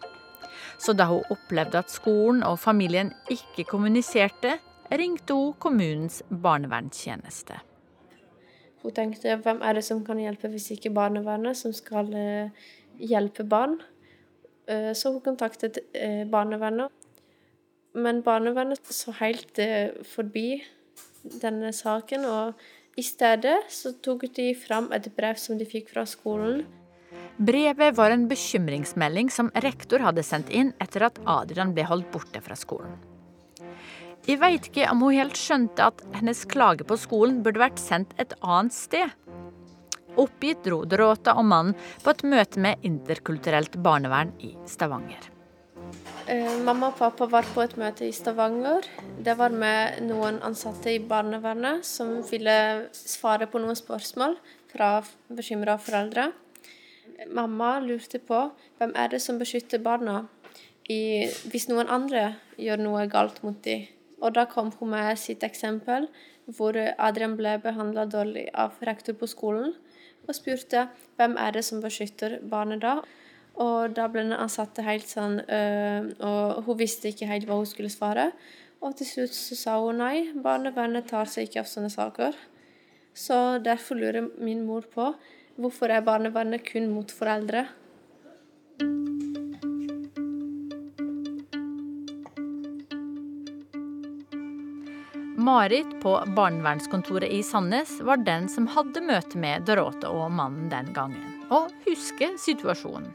[0.78, 7.58] Så da hun opplevde at skolen og familien ikke kommuniserte, ringte hun kommunens barnevernstjeneste.
[8.82, 13.44] Hun tenkte hvem er det som kan hjelpe hvis ikke barnevernet, som skal eh, hjelpe
[13.44, 13.80] barn.
[14.70, 16.94] Eh, så hun kontaktet eh, barnevernet.
[17.96, 19.58] Men barnevernet så helt
[20.06, 20.62] forbi
[21.40, 26.04] denne saken, og i stedet så tok de fram et brev som de fikk fra
[26.08, 26.64] skolen.
[27.38, 32.42] Brevet var en bekymringsmelding som rektor hadde sendt inn etter at Adrian ble holdt borte
[32.42, 32.96] fra skolen.
[34.28, 38.12] Jeg veit ikke om hun helt skjønte at hennes klage på skolen burde vært sendt
[38.20, 39.14] et annet sted.
[40.18, 45.37] Oppgitt dro Dorota og mannen på et møte med interkulturelt barnevern i Stavanger.
[46.28, 48.84] Eh, mamma og pappa var på et møte i Stavanger.
[49.24, 52.56] Det var med noen ansatte i barnevernet som ville
[52.92, 54.34] svare på noen spørsmål
[54.68, 54.90] fra
[55.32, 56.26] bekymra foreldre.
[57.32, 58.42] Mamma lurte på
[58.76, 60.18] hvem er det som beskytter barna
[60.84, 63.86] i, hvis noen andre gjør noe galt mot dem.
[64.20, 66.10] Og da kom hun med sitt eksempel,
[66.44, 69.72] hvor Adrian ble behandla dårlig av rektor på skolen,
[70.28, 72.98] og spurte hvem er det som beskytter barnet da.
[73.58, 77.66] Og da ble den ansatte helt sånn øh, Og hun visste ikke helt hva hun
[77.66, 78.30] skulle svare.
[78.78, 82.38] Og til slutt så sa hun nei, barnevernet tar seg ikke av sånne saker.
[83.18, 85.10] Så derfor lurer min mor på
[85.58, 87.64] Hvorfor er barnevernet kun mot foreldre?
[95.48, 100.92] Marit på barnevernskontoret i Sandnes var den som hadde møte med Dorothe og mannen den
[100.94, 103.08] gangen, og husker situasjonen.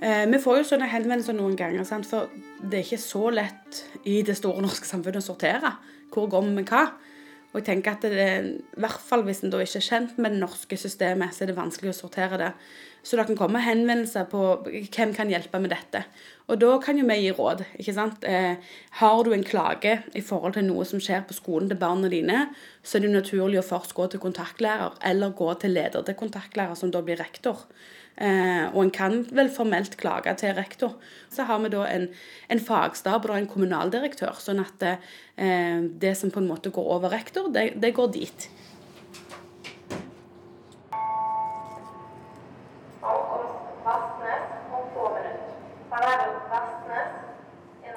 [0.00, 2.08] Eh, vi får jo sånne henvendelser noen ganger, sant?
[2.08, 5.74] for det er ikke så lett i det store norske samfunnet å sortere.
[6.10, 6.86] Hvor går vi med hva?
[7.50, 8.28] Og jeg tenker at det,
[8.78, 11.50] i hvert fall hvis en da ikke er kjent med det norske systemet, så er
[11.50, 12.50] det vanskelig å sortere det.
[13.02, 16.04] Så det kan komme henvendelser på hvem kan hjelpe med dette.
[16.52, 17.64] Og da kan jo vi gi råd.
[17.80, 18.24] ikke sant?
[18.24, 18.56] Eh,
[19.00, 22.46] har du en klage i forhold til noe som skjer på skolen til barna dine,
[22.84, 26.76] så er det naturlig å først gå til kontaktlærer, eller gå til leder til kontaktlærer,
[26.76, 27.66] som da blir rektor.
[28.20, 30.96] Eh, og en kan vel formelt klage til rektor.
[31.32, 32.08] Så har vi da en,
[32.52, 37.14] en fagstab og en kommunaldirektør, sånn at eh, det som på en måte går over
[37.16, 38.50] rektor, det, det går dit.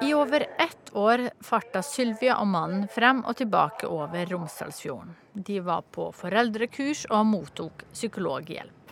[0.04, 5.12] I over ett år farta Sylvia og mannen frem og tilbake over Romsdalsfjorden.
[5.32, 8.83] De var på foreldrekurs og mottok psykologhjelp.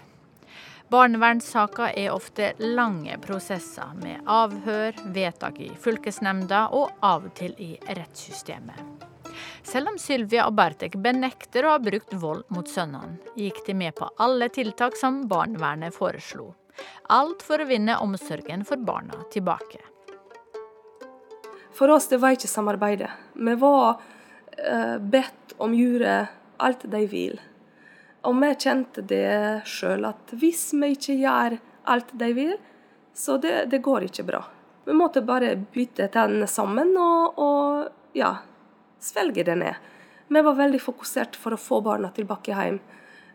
[0.92, 7.70] Barnevernssaker er ofte lange prosesser med avhør, vedtak i fylkesnemnda og av og til i
[7.87, 9.07] rettssystemet.
[9.64, 13.96] Selv om Sylvia og Bertek benekter å ha brukt vold mot sønnene, gikk de med
[13.96, 16.50] på alle tiltak som barnevernet foreslo.
[17.09, 19.81] Alt for å vinne omsorgen for barna tilbake.
[21.72, 23.09] For oss det var ikke samarbeidet.
[23.33, 26.18] Vi var uh, bedt om å gjøre
[26.61, 27.40] alt de vil.
[28.23, 31.57] Og vi kjente det sjøl, at hvis vi ikke gjør
[31.91, 32.53] alt de vil,
[33.15, 34.43] så det, det går ikke bra.
[34.87, 38.37] Vi måtte bare bytte tennene sammen og, og ja,
[39.03, 39.91] svelge det ned.
[40.33, 42.79] Vi var veldig fokusert for å få barna tilbake hjem.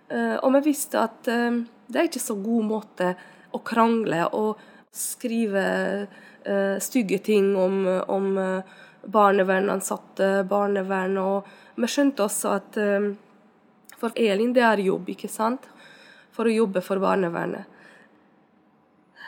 [0.07, 3.11] Uh, og vi visste at uh, det er ikke så god måte
[3.51, 4.63] å krangle og
[4.95, 5.63] skrive
[6.07, 8.29] uh, stygge ting om, om
[9.03, 11.19] barnevernansatte, barnevern.
[11.21, 12.79] Og vi skjønte også at
[13.97, 15.65] for Elin, det er jobb, ikke sant?
[16.35, 17.65] For å jobbe for barnevernet.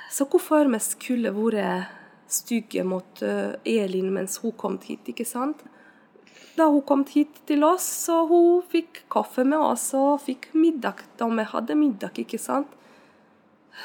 [0.09, 1.95] Så hvorfor vi skulle vært
[2.29, 5.63] stygge mot eh, Elin mens hun kom hit, ikke sant?
[6.57, 11.05] Da hun kom hit til oss, så hun fikk kaffe med oss og fikk middag
[11.17, 12.73] da vi hadde middag, ikke sant?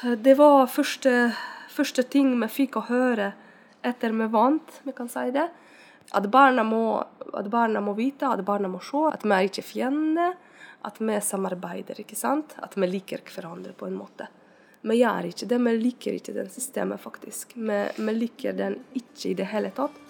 [0.03, 1.31] Det var første,
[1.71, 3.33] første ting vi fikk å høre
[3.85, 5.47] etter vi vant, vi kan si det.
[6.13, 6.99] At barna, må,
[7.33, 10.35] at barna må vite, at barna må se at vi er ikke fiender.
[10.85, 12.57] At vi samarbeider, ikke sant.
[12.63, 14.29] At vi liker hverandre på en måte.
[14.85, 15.59] Vi gjør ikke det.
[15.65, 17.57] Vi liker ikke det systemet, faktisk.
[17.57, 20.04] Vi, vi liker den ikke i det hele tatt.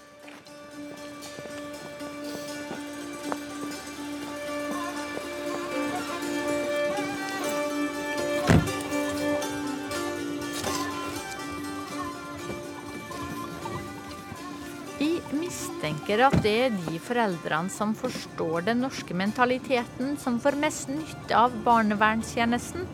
[15.84, 21.36] Mistenker at det er de foreldrene som forstår den norske mentaliteten, som får mest nytte
[21.36, 22.86] av barnevernstjenesten.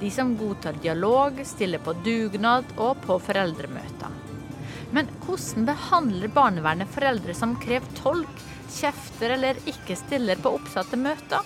[0.00, 4.14] De som godtar dialog, stiller på dugnad og på foreldremøter.
[4.94, 11.42] Men hvordan behandler barnevernet foreldre som krever tolk, kjefter eller ikke stiller på oppsatte møter?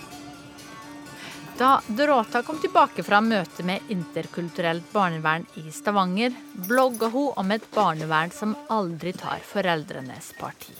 [1.57, 6.33] Da Dorota kom tilbake fra møtet med interkulturelt barnevern i Stavanger,
[6.67, 10.73] blogga hun om et barnevern som aldri tar foreldrenes parti.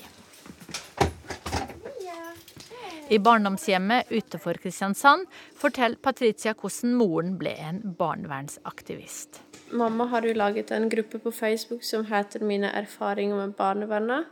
[3.07, 9.39] I barndomshjemmet utenfor Kristiansand forteller Patricia hvordan moren ble en barnevernsaktivist.
[9.71, 14.25] Mamma har jo laget en gruppe på Facebook som heter 'Mine erfaringer med barnevernet'.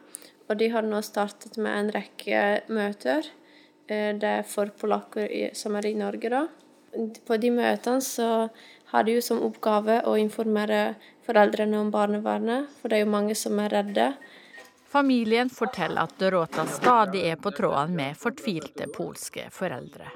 [0.49, 3.23] Og de har nå startet med en rekke møter.
[3.87, 6.47] Eh, Det er for polakker som er i Norge, da.
[7.27, 8.49] På de møtene så
[8.93, 13.35] har de jo som oppgave å informere foreldrene om barnevernet, for det er jo mange
[13.35, 14.13] som er redde.
[14.93, 20.11] Familien forteller at Dorota stadig er på tråden med fortvilte polske foreldre.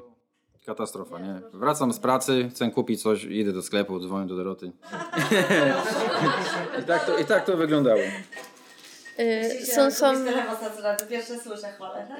[0.68, 1.40] Katastrofa, nie?
[1.52, 4.66] Wracam z pracy, chcę kupić coś, idę do sklepu, dzwonię do Doroty.
[6.78, 8.02] I tak to, i tak to wyglądało.
[9.64, 9.90] Som,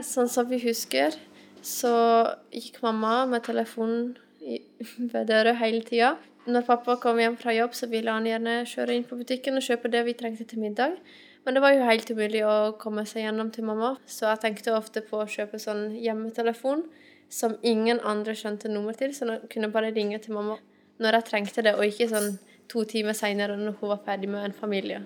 [0.02, 1.14] sånn som vi husker,
[1.62, 1.92] så
[2.54, 4.16] gikk mamma med telefonen
[5.12, 6.16] ved døra hele tida.
[6.48, 9.66] Når pappa kom hjem fra jobb, så ville han gjerne kjøre inn på butikken og
[9.66, 10.96] kjøpe det vi trengte til middag.
[11.44, 14.74] Men det var jo helt umulig å komme seg gjennom til mamma, så jeg tenkte
[14.76, 16.82] ofte på å kjøpe sånn hjemmetelefon
[17.28, 20.58] som ingen andre skjønte nummer til, så jeg kunne bare ringe til mamma
[20.98, 22.36] når jeg trengte det, og ikke sånn
[22.68, 25.02] to timer seinere når hun var ferdig med en familie.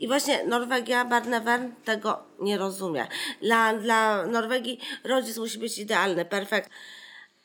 [0.00, 3.06] I właśnie Norwegia, Barnevern tego nie rozumie.
[3.42, 6.70] Dla, dla Norwegii rodzic musi być idealny, perfekt.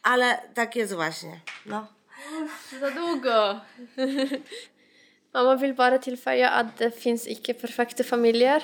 [0.03, 1.39] Ale tak jest właśnie.
[1.65, 1.87] No.
[2.69, 3.59] Så długo.
[5.33, 8.61] Mamma vil bare tilføye at det fins ikke perfekte familier.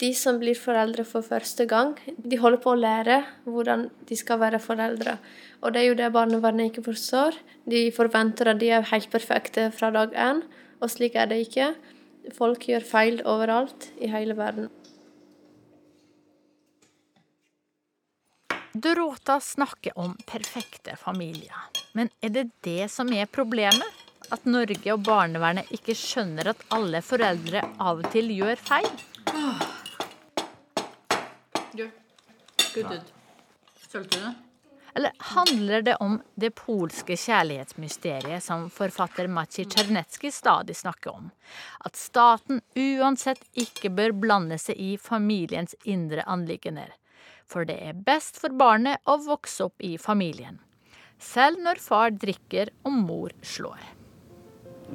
[0.00, 4.38] De som blir foreldre for første gang, de holder på å lære hvordan de skal
[4.40, 5.18] være foreldre.
[5.60, 7.36] Og det er jo det barnevernet ikke forstår.
[7.66, 10.44] De forventer at de er helt perfekte fra dag én,
[10.80, 11.72] og slik er det ikke.
[12.36, 14.68] Folk gjør feil overalt i hele verden.
[18.78, 21.68] Dorota snakker om perfekte familier.
[21.96, 24.04] Men er det det som er problemet?
[24.30, 28.90] At Norge og barnevernet ikke skjønner at alle foreldre av og til gjør feil?
[32.74, 33.14] Good ut.
[33.88, 34.47] til du?
[34.98, 41.28] Eller handler det om det polske kjærlighetsmysteriet som forfatter Maciej Czernetskij stadig snakker om?
[41.86, 46.90] At staten uansett ikke bør blande seg i familiens indre anliggender.
[47.46, 50.58] For det er best for barnet å vokse opp i familien.
[51.22, 53.78] Selv når far drikker og mor slår.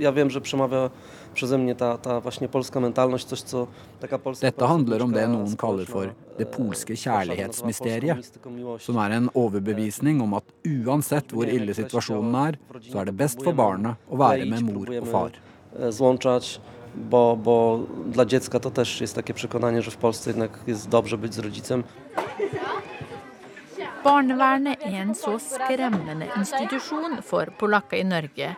[0.03, 0.91] Jeg vet, at
[1.33, 3.67] przeze mnie ta, ta właśnie polska mentalność, coś co
[3.99, 4.47] taka polska...
[4.47, 8.39] Dette handler om det noen kaller for det polske kjærlighetsmysteriet,
[8.79, 13.43] som er en overbevisning om at uansett hvor ille situasjonen er, så er det best
[13.43, 15.31] for barnet å være med mor og far.
[15.79, 16.61] e, złączać,
[16.95, 17.79] bo, bo
[18.11, 21.39] dla dziecka to też jest takie przekonanie, że w Polsce jednak jest dobrze być z
[21.39, 21.83] rodzicem.
[24.03, 28.49] Barnevernet er en så skremmende institusjon for polakker i Norge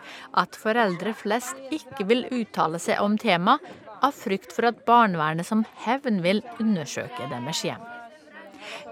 [0.42, 3.62] at foreldre flest ikke vil uttale seg om temaet
[4.04, 7.84] av frykt for at barnevernet som hevn vil undersøke deres hjem.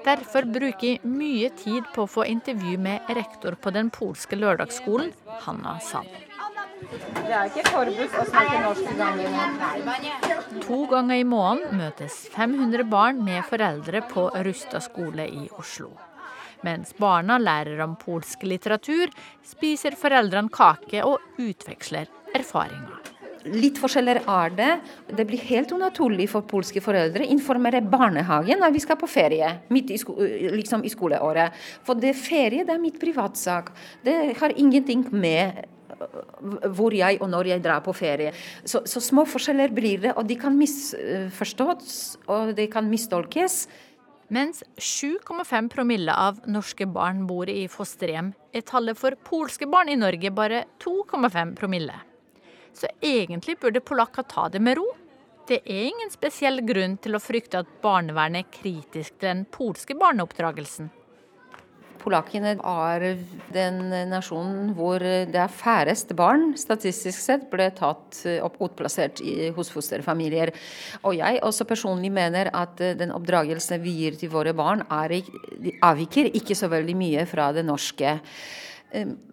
[0.04, 5.10] Derfor bruker jeg mye tid på å få intervju med rektor på den polske lørdagsskolen,
[5.44, 6.10] Hanna Sand.
[6.84, 10.62] Det er ikke forbudt å snakke norsk i gangen.
[10.66, 15.94] To ganger i måneden møtes 500 barn med foreldre på Rusta skole i Oslo.
[16.64, 19.12] Mens barna lærer om polsk litteratur,
[19.44, 23.12] spiser foreldrene kake og utveksler erfaringer.
[23.52, 24.70] Litt forskjeller er det.
[25.18, 29.50] Det blir helt unaturlig for polske foreldre å informere barnehagen når vi skal på ferie,
[29.74, 30.16] midt i, sko
[30.56, 31.52] liksom i skoleåret.
[31.84, 33.68] For det ferie det er mitt privatsak.
[34.04, 35.60] Det har ingenting med
[35.92, 38.32] øh, hvor jeg og når jeg drar på ferie.
[38.64, 43.66] Så, så små forskjeller blir det, og de kan misforstås, og de kan mistolkes.
[44.34, 49.98] Mens 7,5 promille av norske barn bor i fosterhjem, er tallet for polske barn i
[50.00, 51.94] Norge bare 2,5 promille.
[52.74, 54.88] Så egentlig burde polakker ta det med ro.
[55.46, 59.94] Det er ingen spesiell grunn til å frykte at barnevernet er kritisk til den polske
[60.00, 60.90] barneoppdragelsen.
[62.04, 63.04] Polakkene er
[63.54, 63.78] den
[64.10, 70.52] nasjonen hvor det er færrest barn statistisk sett ble tatt opp utplassert i, hos fosterfamilier.
[71.02, 75.16] Og jeg også personlig mener at den oppdragelsen vi gir til våre barn, er,
[75.80, 78.18] avviker ikke så veldig mye fra det norske.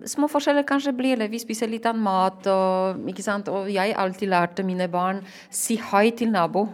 [0.10, 1.30] Små forskjeller kanskje blir det.
[1.30, 2.48] Vi spiser litt annen mat.
[2.50, 3.02] Og,
[3.54, 5.22] og jeg alltid lærte mine barn
[5.54, 6.66] si hei til nabo.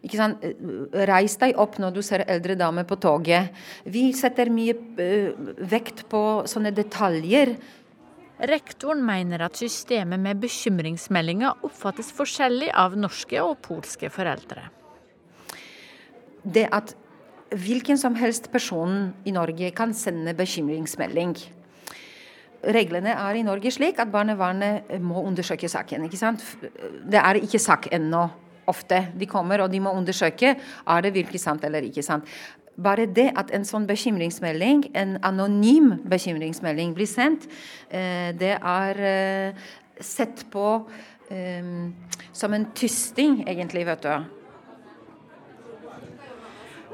[0.00, 3.52] Reis deg opp når du ser eldre damer på toget.
[3.84, 7.52] Vi setter mye uh, vekt på sånne detaljer.
[8.48, 14.70] Rektoren mener at systemet med bekymringsmeldinger oppfattes forskjellig av norske og polske foreldre.
[16.40, 16.94] Det at
[17.50, 21.34] hvilken som helst person i Norge kan sende bekymringsmelding.
[22.72, 26.08] Reglene er i Norge slik at barnevernet må undersøke saken.
[26.08, 28.28] Det er ikke sak ennå
[28.70, 29.02] ofte.
[29.18, 32.28] De kommer og de må undersøke er det virkelig sant eller ikke sant.
[32.80, 37.48] Bare det at en sånn bekymringsmelding, en anonym bekymringsmelding, blir sendt,
[37.90, 40.66] eh, det er eh, sett på
[41.30, 41.94] um,
[42.32, 44.39] som en tysting, egentlig, vet du.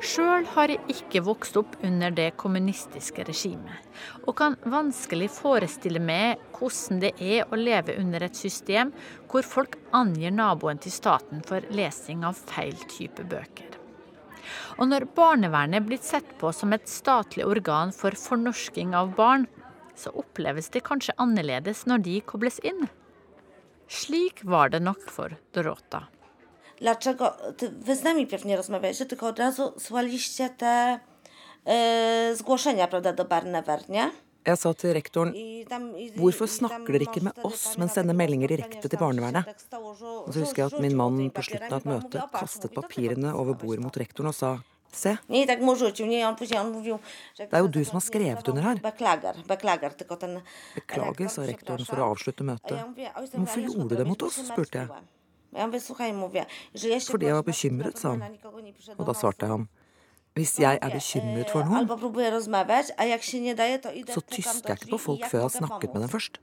[0.05, 3.86] Sjøl har jeg ikke vokst opp under det kommunistiske regimet,
[4.28, 8.92] og kan vanskelig forestille meg hvordan det er å leve under et system
[9.30, 13.78] hvor folk angir naboen til staten for lesing av feil type bøker.
[14.76, 19.49] Og når barnevernet er blitt sett på som et statlig organ for fornorsking av barn,
[19.97, 22.84] så oppleves det kanskje annerledes når de kobles inn.
[23.88, 26.05] Slik var det nok for Dorota.
[26.80, 30.98] Dlaczego ty, wy z nami pewnie rozmawialiście, tylko od razu słaliście te
[31.66, 34.10] e, zgłoszenia, prawda, do Barnever, nie?
[34.46, 35.32] Jeg sa til rektoren
[36.14, 39.42] hvorfor snakker dere ikke med oss, men sender meldinger direkte til barnevernet?
[39.74, 43.58] Og så husker jeg at min mann på slutten av et møte kastet papirene over
[43.58, 44.52] bordet mot rektoren og sa
[44.94, 45.16] se.
[45.26, 45.50] Det
[47.50, 48.76] er jo du som har skrevet under her.
[48.86, 49.34] Beklager,
[51.28, 52.78] sa rektoren for å avslutte møtet.
[53.34, 54.88] Hvorfor gjorde du det mot oss, spurte jeg.
[55.57, 58.38] Fordi jeg var bekymret, sa han.
[58.98, 59.68] Og da svarte jeg ham.
[60.36, 61.88] Hvis jeg er bekymret for noen,
[64.12, 66.36] så tyster jeg ikke på folk før jeg har snakket med dem først.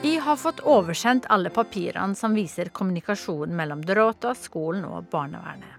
[0.00, 5.76] Vi har fått oversendt alle papirene som viser kommunikasjonen mellom Dorota, skolen og barnevernet.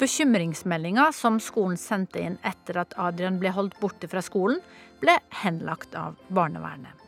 [0.00, 4.62] Bekymringsmeldinga som skolen sendte inn etter at Adrian ble holdt borte fra skolen,
[5.04, 7.05] ble henlagt av barnevernet.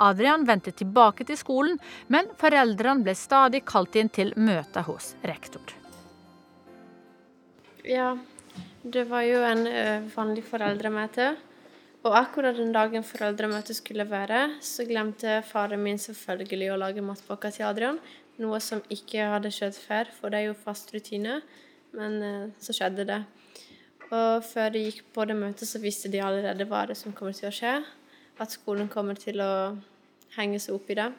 [0.00, 1.78] Adrian vendte tilbake til skolen,
[2.08, 5.74] men foreldrene ble stadig kalt inn til møte hos rektor.
[7.84, 8.14] Ja,
[8.82, 11.32] det var jo en uh, vanlig foreldremøte.
[12.02, 17.52] Og akkurat den dagen foreldremøtet skulle være, så glemte faren min selvfølgelig å lage matpakke
[17.54, 18.00] til Adrian.
[18.42, 21.40] Noe som ikke hadde skjedd før, for det er jo fast rutine.
[21.94, 23.22] Men uh, så skjedde det.
[24.12, 27.36] Og før de gikk på det møtet, så visste de allerede hva det som kommer
[27.36, 27.76] til å skje
[28.40, 29.52] at skolen kommer til å
[30.36, 31.10] henge seg opp i det.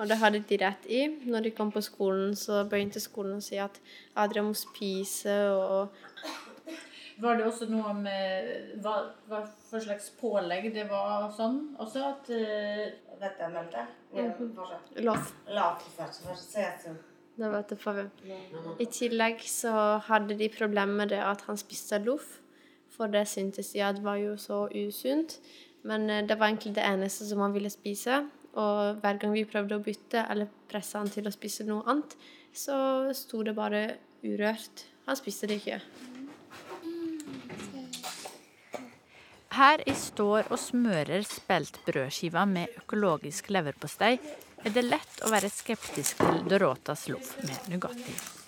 [0.00, 1.02] Og det hadde de rett i.
[1.28, 3.76] Når de kom på skolen, så begynte skolen å si at
[4.18, 5.92] Adrian må spise og
[7.22, 8.96] Var det også noe med hva,
[9.28, 12.06] hva for slags pålegg det var sånn også?
[12.14, 13.12] At uh...
[13.22, 13.82] Dette meldte?
[15.06, 15.18] Lov.
[17.36, 18.00] Det var far.
[18.82, 19.74] I tillegg så
[20.08, 22.40] hadde de problemer med det at han spiste loff,
[22.90, 25.38] for det syntes de at var jo så usunt.
[25.88, 28.22] Men eh, det var egentlig det eneste som han ville spise.
[28.52, 32.16] Og hver gang vi prøvde å bytte eller presse han til å spise noe annet,
[32.52, 32.76] så
[33.16, 33.84] sto det bare
[34.24, 34.84] urørt.
[35.06, 35.80] Han spiste det ikke.
[39.52, 44.14] Her jeg står og smører speltbrødskiva med økologisk leverpostei,
[44.62, 48.41] er det lett å være skeptisk til Dorotas loff med Nugatti.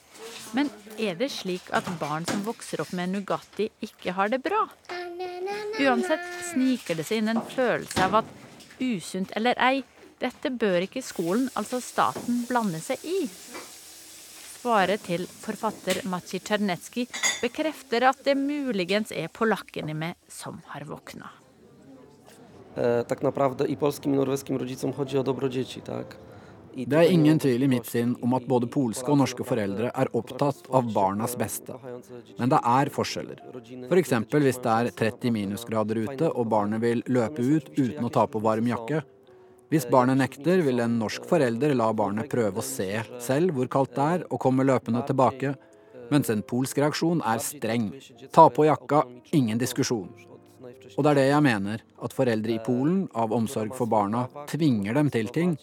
[0.53, 4.67] Men er det slik at barn som vokser opp med Nugatti, ikke har det bra?
[5.81, 8.33] Uansett sniker det seg inn en følelse av at
[8.81, 9.85] usunt eller ei,
[10.23, 13.25] dette bør ikke skolen, altså staten, blande seg i.
[14.65, 17.05] Svaret til forfatter Maciej Czernetski
[17.43, 21.29] bekrefter at det muligens er polakkene med som har våkna.
[22.77, 25.83] Eh, tak naprawdę i polskim i norweskim rodzicom chodzi o dobro dzieci?
[26.75, 30.11] Det er ingen tvil i mitt sinn om at både polske og norske foreldre er
[30.19, 31.77] opptatt av barnas beste.
[32.39, 33.43] Men det er forskjeller.
[33.87, 34.15] F.eks.
[34.31, 38.27] For hvis det er 30 minusgrader ute og barnet vil løpe ut uten å ta
[38.27, 39.05] på varm jakke.
[39.71, 42.91] Hvis barnet nekter, vil en norsk forelder la barnet prøve å se
[43.23, 45.55] selv hvor kaldt det er, og komme løpende tilbake.
[46.11, 47.89] Mens en polsk reaksjon er streng.
[48.35, 50.11] Ta på jakka, ingen diskusjon.
[50.95, 54.95] Og det er det jeg mener, at foreldre i Polen, av omsorg for barna, tvinger
[54.99, 55.57] dem til ting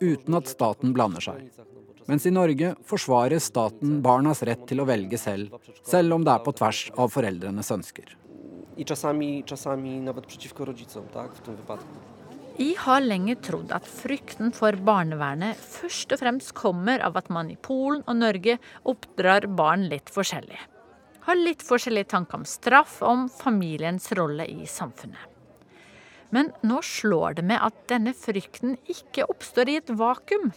[0.00, 1.48] uten at staten blander seg.
[2.08, 6.44] Mens i Norge forsvarer staten barnas rett til å velge selv, selv om det er
[6.44, 8.14] på tvers av foreldrenes ønsker.
[8.78, 11.98] I czasami, czasami nawet przeciwko rodzicom, tak, w tym wypadku.
[12.58, 17.52] Jeg har lenge trodd at frykten for barnevernet først og fremst kommer av at man
[17.52, 20.58] i Polen og Norge oppdrar barn litt forskjellig.
[21.28, 25.37] Har litt forskjellige tanker om straff og om familiens rolle i samfunnet.
[26.30, 30.52] Men nå slår det med at denne frykten ikke oppstår i et vakuum.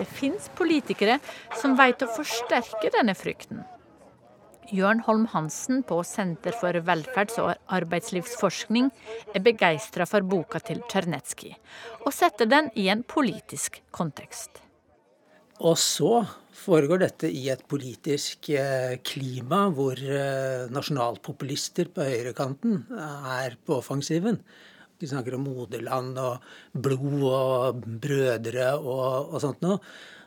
[0.00, 1.18] Det fins politikere
[1.60, 3.62] som veit å forsterke denne frykten.
[4.70, 8.90] Jørn Holm Hansen på Senter for velferds- og arbeidslivsforskning
[9.34, 11.56] er begeistra for boka til Tsjernetskij,
[12.06, 14.62] og setter den i en politisk kontekst.
[15.58, 16.22] Og så
[16.60, 24.40] foregår dette i et politisk eh, klima hvor eh, nasjonalpopulister på høyrekanten er på offensiven.
[25.00, 29.80] De snakker om moderland og blod og brødre og, og sånt noe.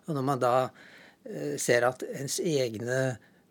[0.07, 3.03] Og når man da eh, ser at ens egne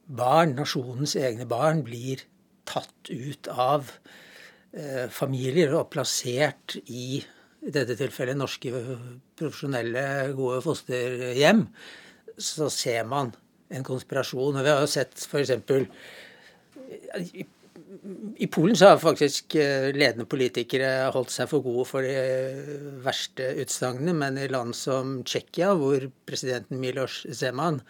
[0.06, 2.24] barn, nasjonens egne barn, blir
[2.68, 3.94] tatt ut av
[4.74, 7.22] eh, familier og plassert i
[7.62, 8.70] i dette tilfellet norske
[9.38, 11.66] profesjonelle, gode fosterhjem,
[12.38, 13.32] så ser man
[13.72, 14.58] en konspirasjon.
[14.58, 15.52] Og vi har jo sett f.eks.
[18.36, 23.52] I, Polen så har faktisk eh, ledende politikere holdt seg for gode for de verste
[23.62, 27.80] utsagnene, men i land som Tsjekkia, hvor presidenten Milos Zeman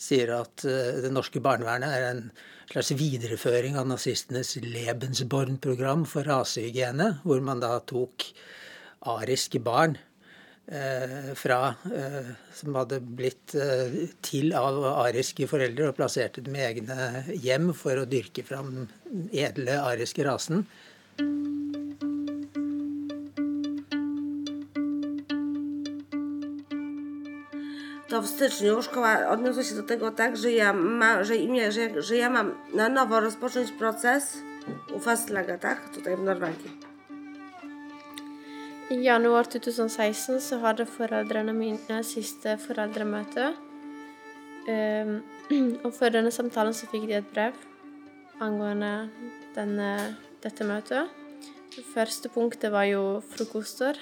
[0.00, 2.24] sier at eh, det norske barnevernet er en
[2.70, 8.30] slags videreføring av nazistenes Lebensborn-program for rasehygiene, hvor man da tok
[9.10, 9.98] ariske barn
[11.34, 17.24] fra, eh, som hadde blitt eh, til av ariske foreldre, og plasserte dem i egne
[17.34, 18.86] hjem for å dyrke fram
[19.32, 20.66] edle ariske rasen.
[28.10, 32.02] to w styczniu szkoła odniosła się do tego tak, że ja, ma, że, imię, że,
[32.02, 34.38] że ja mam na nowo rozpocząć proces
[34.94, 35.94] u fastlaga, tak?
[35.94, 36.89] Tutaj w Norwegii.
[38.90, 43.52] I januar 2016 så hadde foreldrene mine siste foreldremøte.
[44.66, 45.20] Um,
[45.84, 47.54] og før denne samtalen så fikk de et brev
[48.42, 49.10] angående
[49.54, 49.92] denne,
[50.42, 51.06] dette møtet.
[51.70, 54.00] Det første punktet var jo frokoster.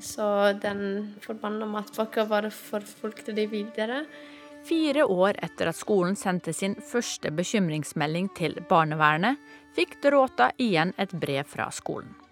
[0.00, 0.24] Så
[0.62, 4.06] den forbanna matpakka bare forfulgte de videre.
[4.64, 9.36] Fire år etter at skolen sendte sin første bekymringsmelding til barnevernet,
[9.76, 12.23] fikk Dorota igjen et brev fra skolen.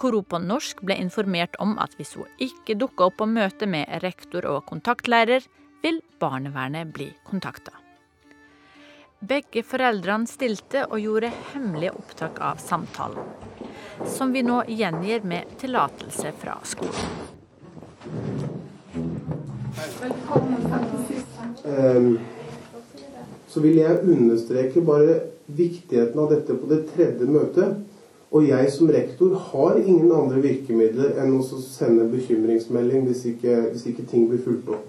[0.00, 3.88] Hun på norsk ble informert om at hvis hun ikke dukka opp på møte med
[4.04, 5.46] rektor og kontaktlærer,
[5.82, 7.72] vil barnevernet bli kontakta.
[9.20, 13.24] Begge foreldrene stilte og gjorde hemmelige opptak av samtalen
[14.06, 16.94] som vi nå gjengir med tillatelse fra skolen.
[21.64, 22.18] Um,
[23.48, 27.80] så vil jeg understreke bare viktigheten av dette på det tredje møtet.
[28.30, 33.88] Og jeg som rektor har ingen andre virkemidler enn å sende bekymringsmelding hvis ikke, hvis
[33.90, 34.86] ikke ting blir fulgt opp.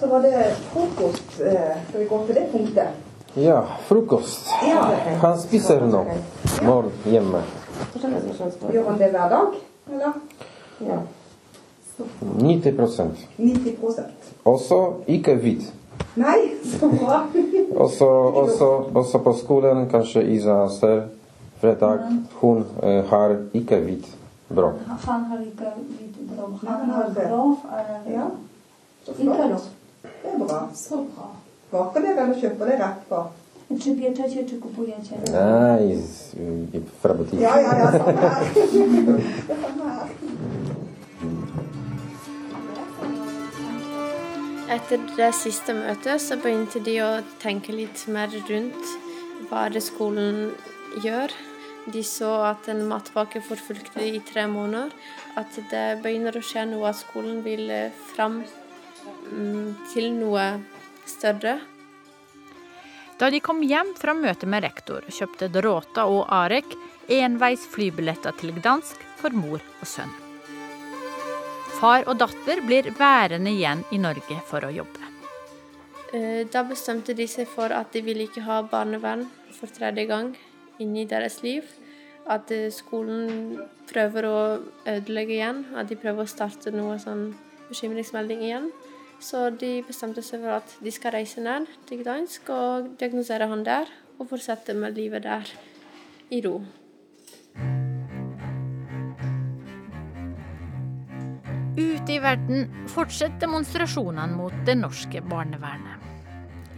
[0.00, 1.36] Så var det frokost.
[1.38, 2.98] Eh, skal vi gå til det punktet?
[3.38, 4.50] Ja, frokost.
[5.22, 6.02] Han spiser nå.
[6.66, 7.44] Morgen hjemme.
[8.02, 9.54] Gjør han det hver dag,
[9.92, 10.18] eller?
[10.82, 10.98] Ja.
[12.42, 13.76] 90% 90
[14.44, 15.70] Også ikke hvit.
[16.14, 16.38] Nei,
[16.78, 17.26] så bra.
[17.76, 18.06] også,
[18.42, 21.02] også, også på skolen, kanskje Isa ser
[21.60, 21.98] fredag,
[22.40, 24.08] hun uh, har ikke hvit
[24.48, 24.72] brød.
[24.86, 26.58] Han har ikke hvit brød.
[26.66, 27.56] Han har grov.
[28.10, 28.26] Ja.
[29.18, 29.60] Ikke lov.
[30.02, 30.68] Det er bra.
[30.74, 31.30] Så bra.
[31.72, 33.22] Baker dere eller kjøper dere rett på?
[33.80, 35.16] Czy pieczecie, czy kupujecie?
[35.32, 35.98] Nei,
[37.00, 37.40] fra butikk.
[37.40, 38.44] Ja, ja, ja, samme her.
[44.72, 47.08] Etter det siste møtet så begynte de å
[47.42, 48.92] tenke litt mer rundt
[49.50, 50.54] hva det skolen
[51.04, 51.34] gjør.
[51.92, 54.94] De så at en matpakke forfulgte i tre måneder.
[55.36, 57.68] At det begynner å skje noe, at skolen vil
[58.14, 58.40] fram
[59.92, 60.46] til noe
[61.10, 61.58] større.
[63.20, 66.78] Da de kom hjem fra møtet med rektor, kjøpte Drota og Arek
[67.12, 70.21] enveis flybilletter til Gdansk for mor og sønn.
[71.82, 75.08] Far og datter blir værende igjen i Norge for å jobbe.
[76.52, 79.24] Da bestemte de seg for at de ville ikke ha barnevern
[79.56, 80.28] for tredje gang
[80.78, 81.66] inni deres liv.
[82.30, 83.58] At skolen
[83.90, 84.38] prøver å
[84.92, 85.64] ødelegge igjen.
[85.74, 87.32] At de prøver å starte noe sånn
[87.66, 88.70] bekymringsmelding igjen.
[89.18, 93.66] Så de bestemte seg for at de skal reise ned til Gdansk og diagnosere han
[93.66, 95.50] der, og fortsette med livet der
[96.30, 96.60] i ro.
[101.76, 106.04] Ute i verden fortsetter demonstrasjonene mot det norske barnevernet.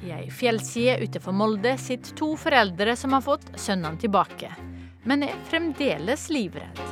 [0.07, 4.53] I ei fjellside utenfor Molde sitter to foreldre som har fått sønnene tilbake,
[5.03, 6.87] men er fremdeles livredde.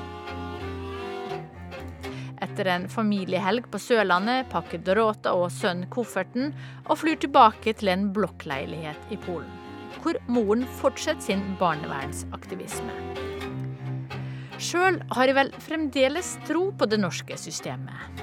[2.43, 6.51] Etter en familiehelg på Sørlandet pakker Dorota og sønnen kofferten
[6.89, 9.53] og flyr tilbake til en blokkleilighet i Polen,
[10.03, 13.32] hvor moren fortsetter sin barnevernsaktivisme.
[14.63, 18.21] Sjøl har jeg vel fremdeles tro på det norske systemet.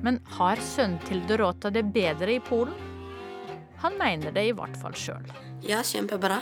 [0.00, 2.72] Men har sønnen til Dorota det bedre i Polen?
[3.82, 5.26] Han mener det i hvert fall sjøl.
[5.64, 6.38] Ja, kjempebra.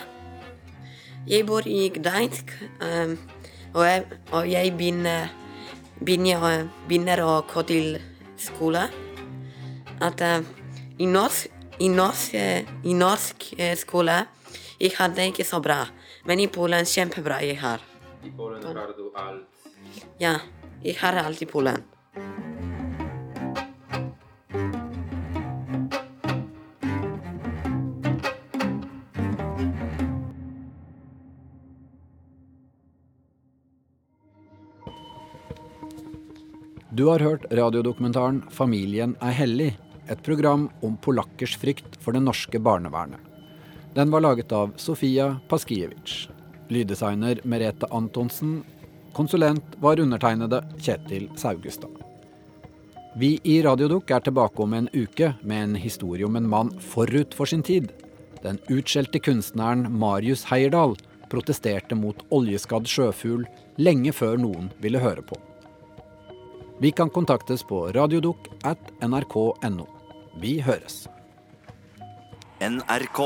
[1.26, 3.16] Jeg bor i Gdansk, um,
[3.74, 5.34] og jeg, og jeg begynner,
[5.98, 7.98] begynner, begynner, å gå til
[8.38, 8.86] skole.
[9.98, 10.46] At uh,
[10.98, 11.50] i norsk,
[11.82, 12.38] i norsk,
[12.86, 13.50] i norsk
[13.82, 14.22] skole
[14.78, 15.82] jeg hadde ikke så bra,
[16.26, 17.87] men i Polen kjempebra jeg har.
[18.22, 19.46] I Polen har du alt.
[20.18, 20.34] Ja,
[20.82, 21.84] jeg har alt i Polen.
[36.98, 39.76] Du har hørt radiodokumentaren 'Familien er hellig',
[40.10, 43.20] et program om polakkers frykt for det norske barnevernet.
[43.94, 46.37] Den var laget av Sofia Paskiewicz.
[46.68, 48.64] Lyddesigner Merete Antonsen.
[49.12, 51.90] Konsulent var undertegnede Kjetil Saugestad.
[53.18, 57.34] Vi i Radiodukk er tilbake om en uke med en historie om en mann forut
[57.34, 57.88] for sin tid.
[58.44, 60.94] Den utskjelte kunstneren Marius Heierdal
[61.32, 63.46] protesterte mot oljeskadd sjøfugl
[63.80, 65.40] lenge før noen ville høre på.
[66.78, 69.88] Vi kan kontaktes på radiodukk at nrk.no.
[70.38, 71.08] Vi høres.
[72.62, 73.18] NRK.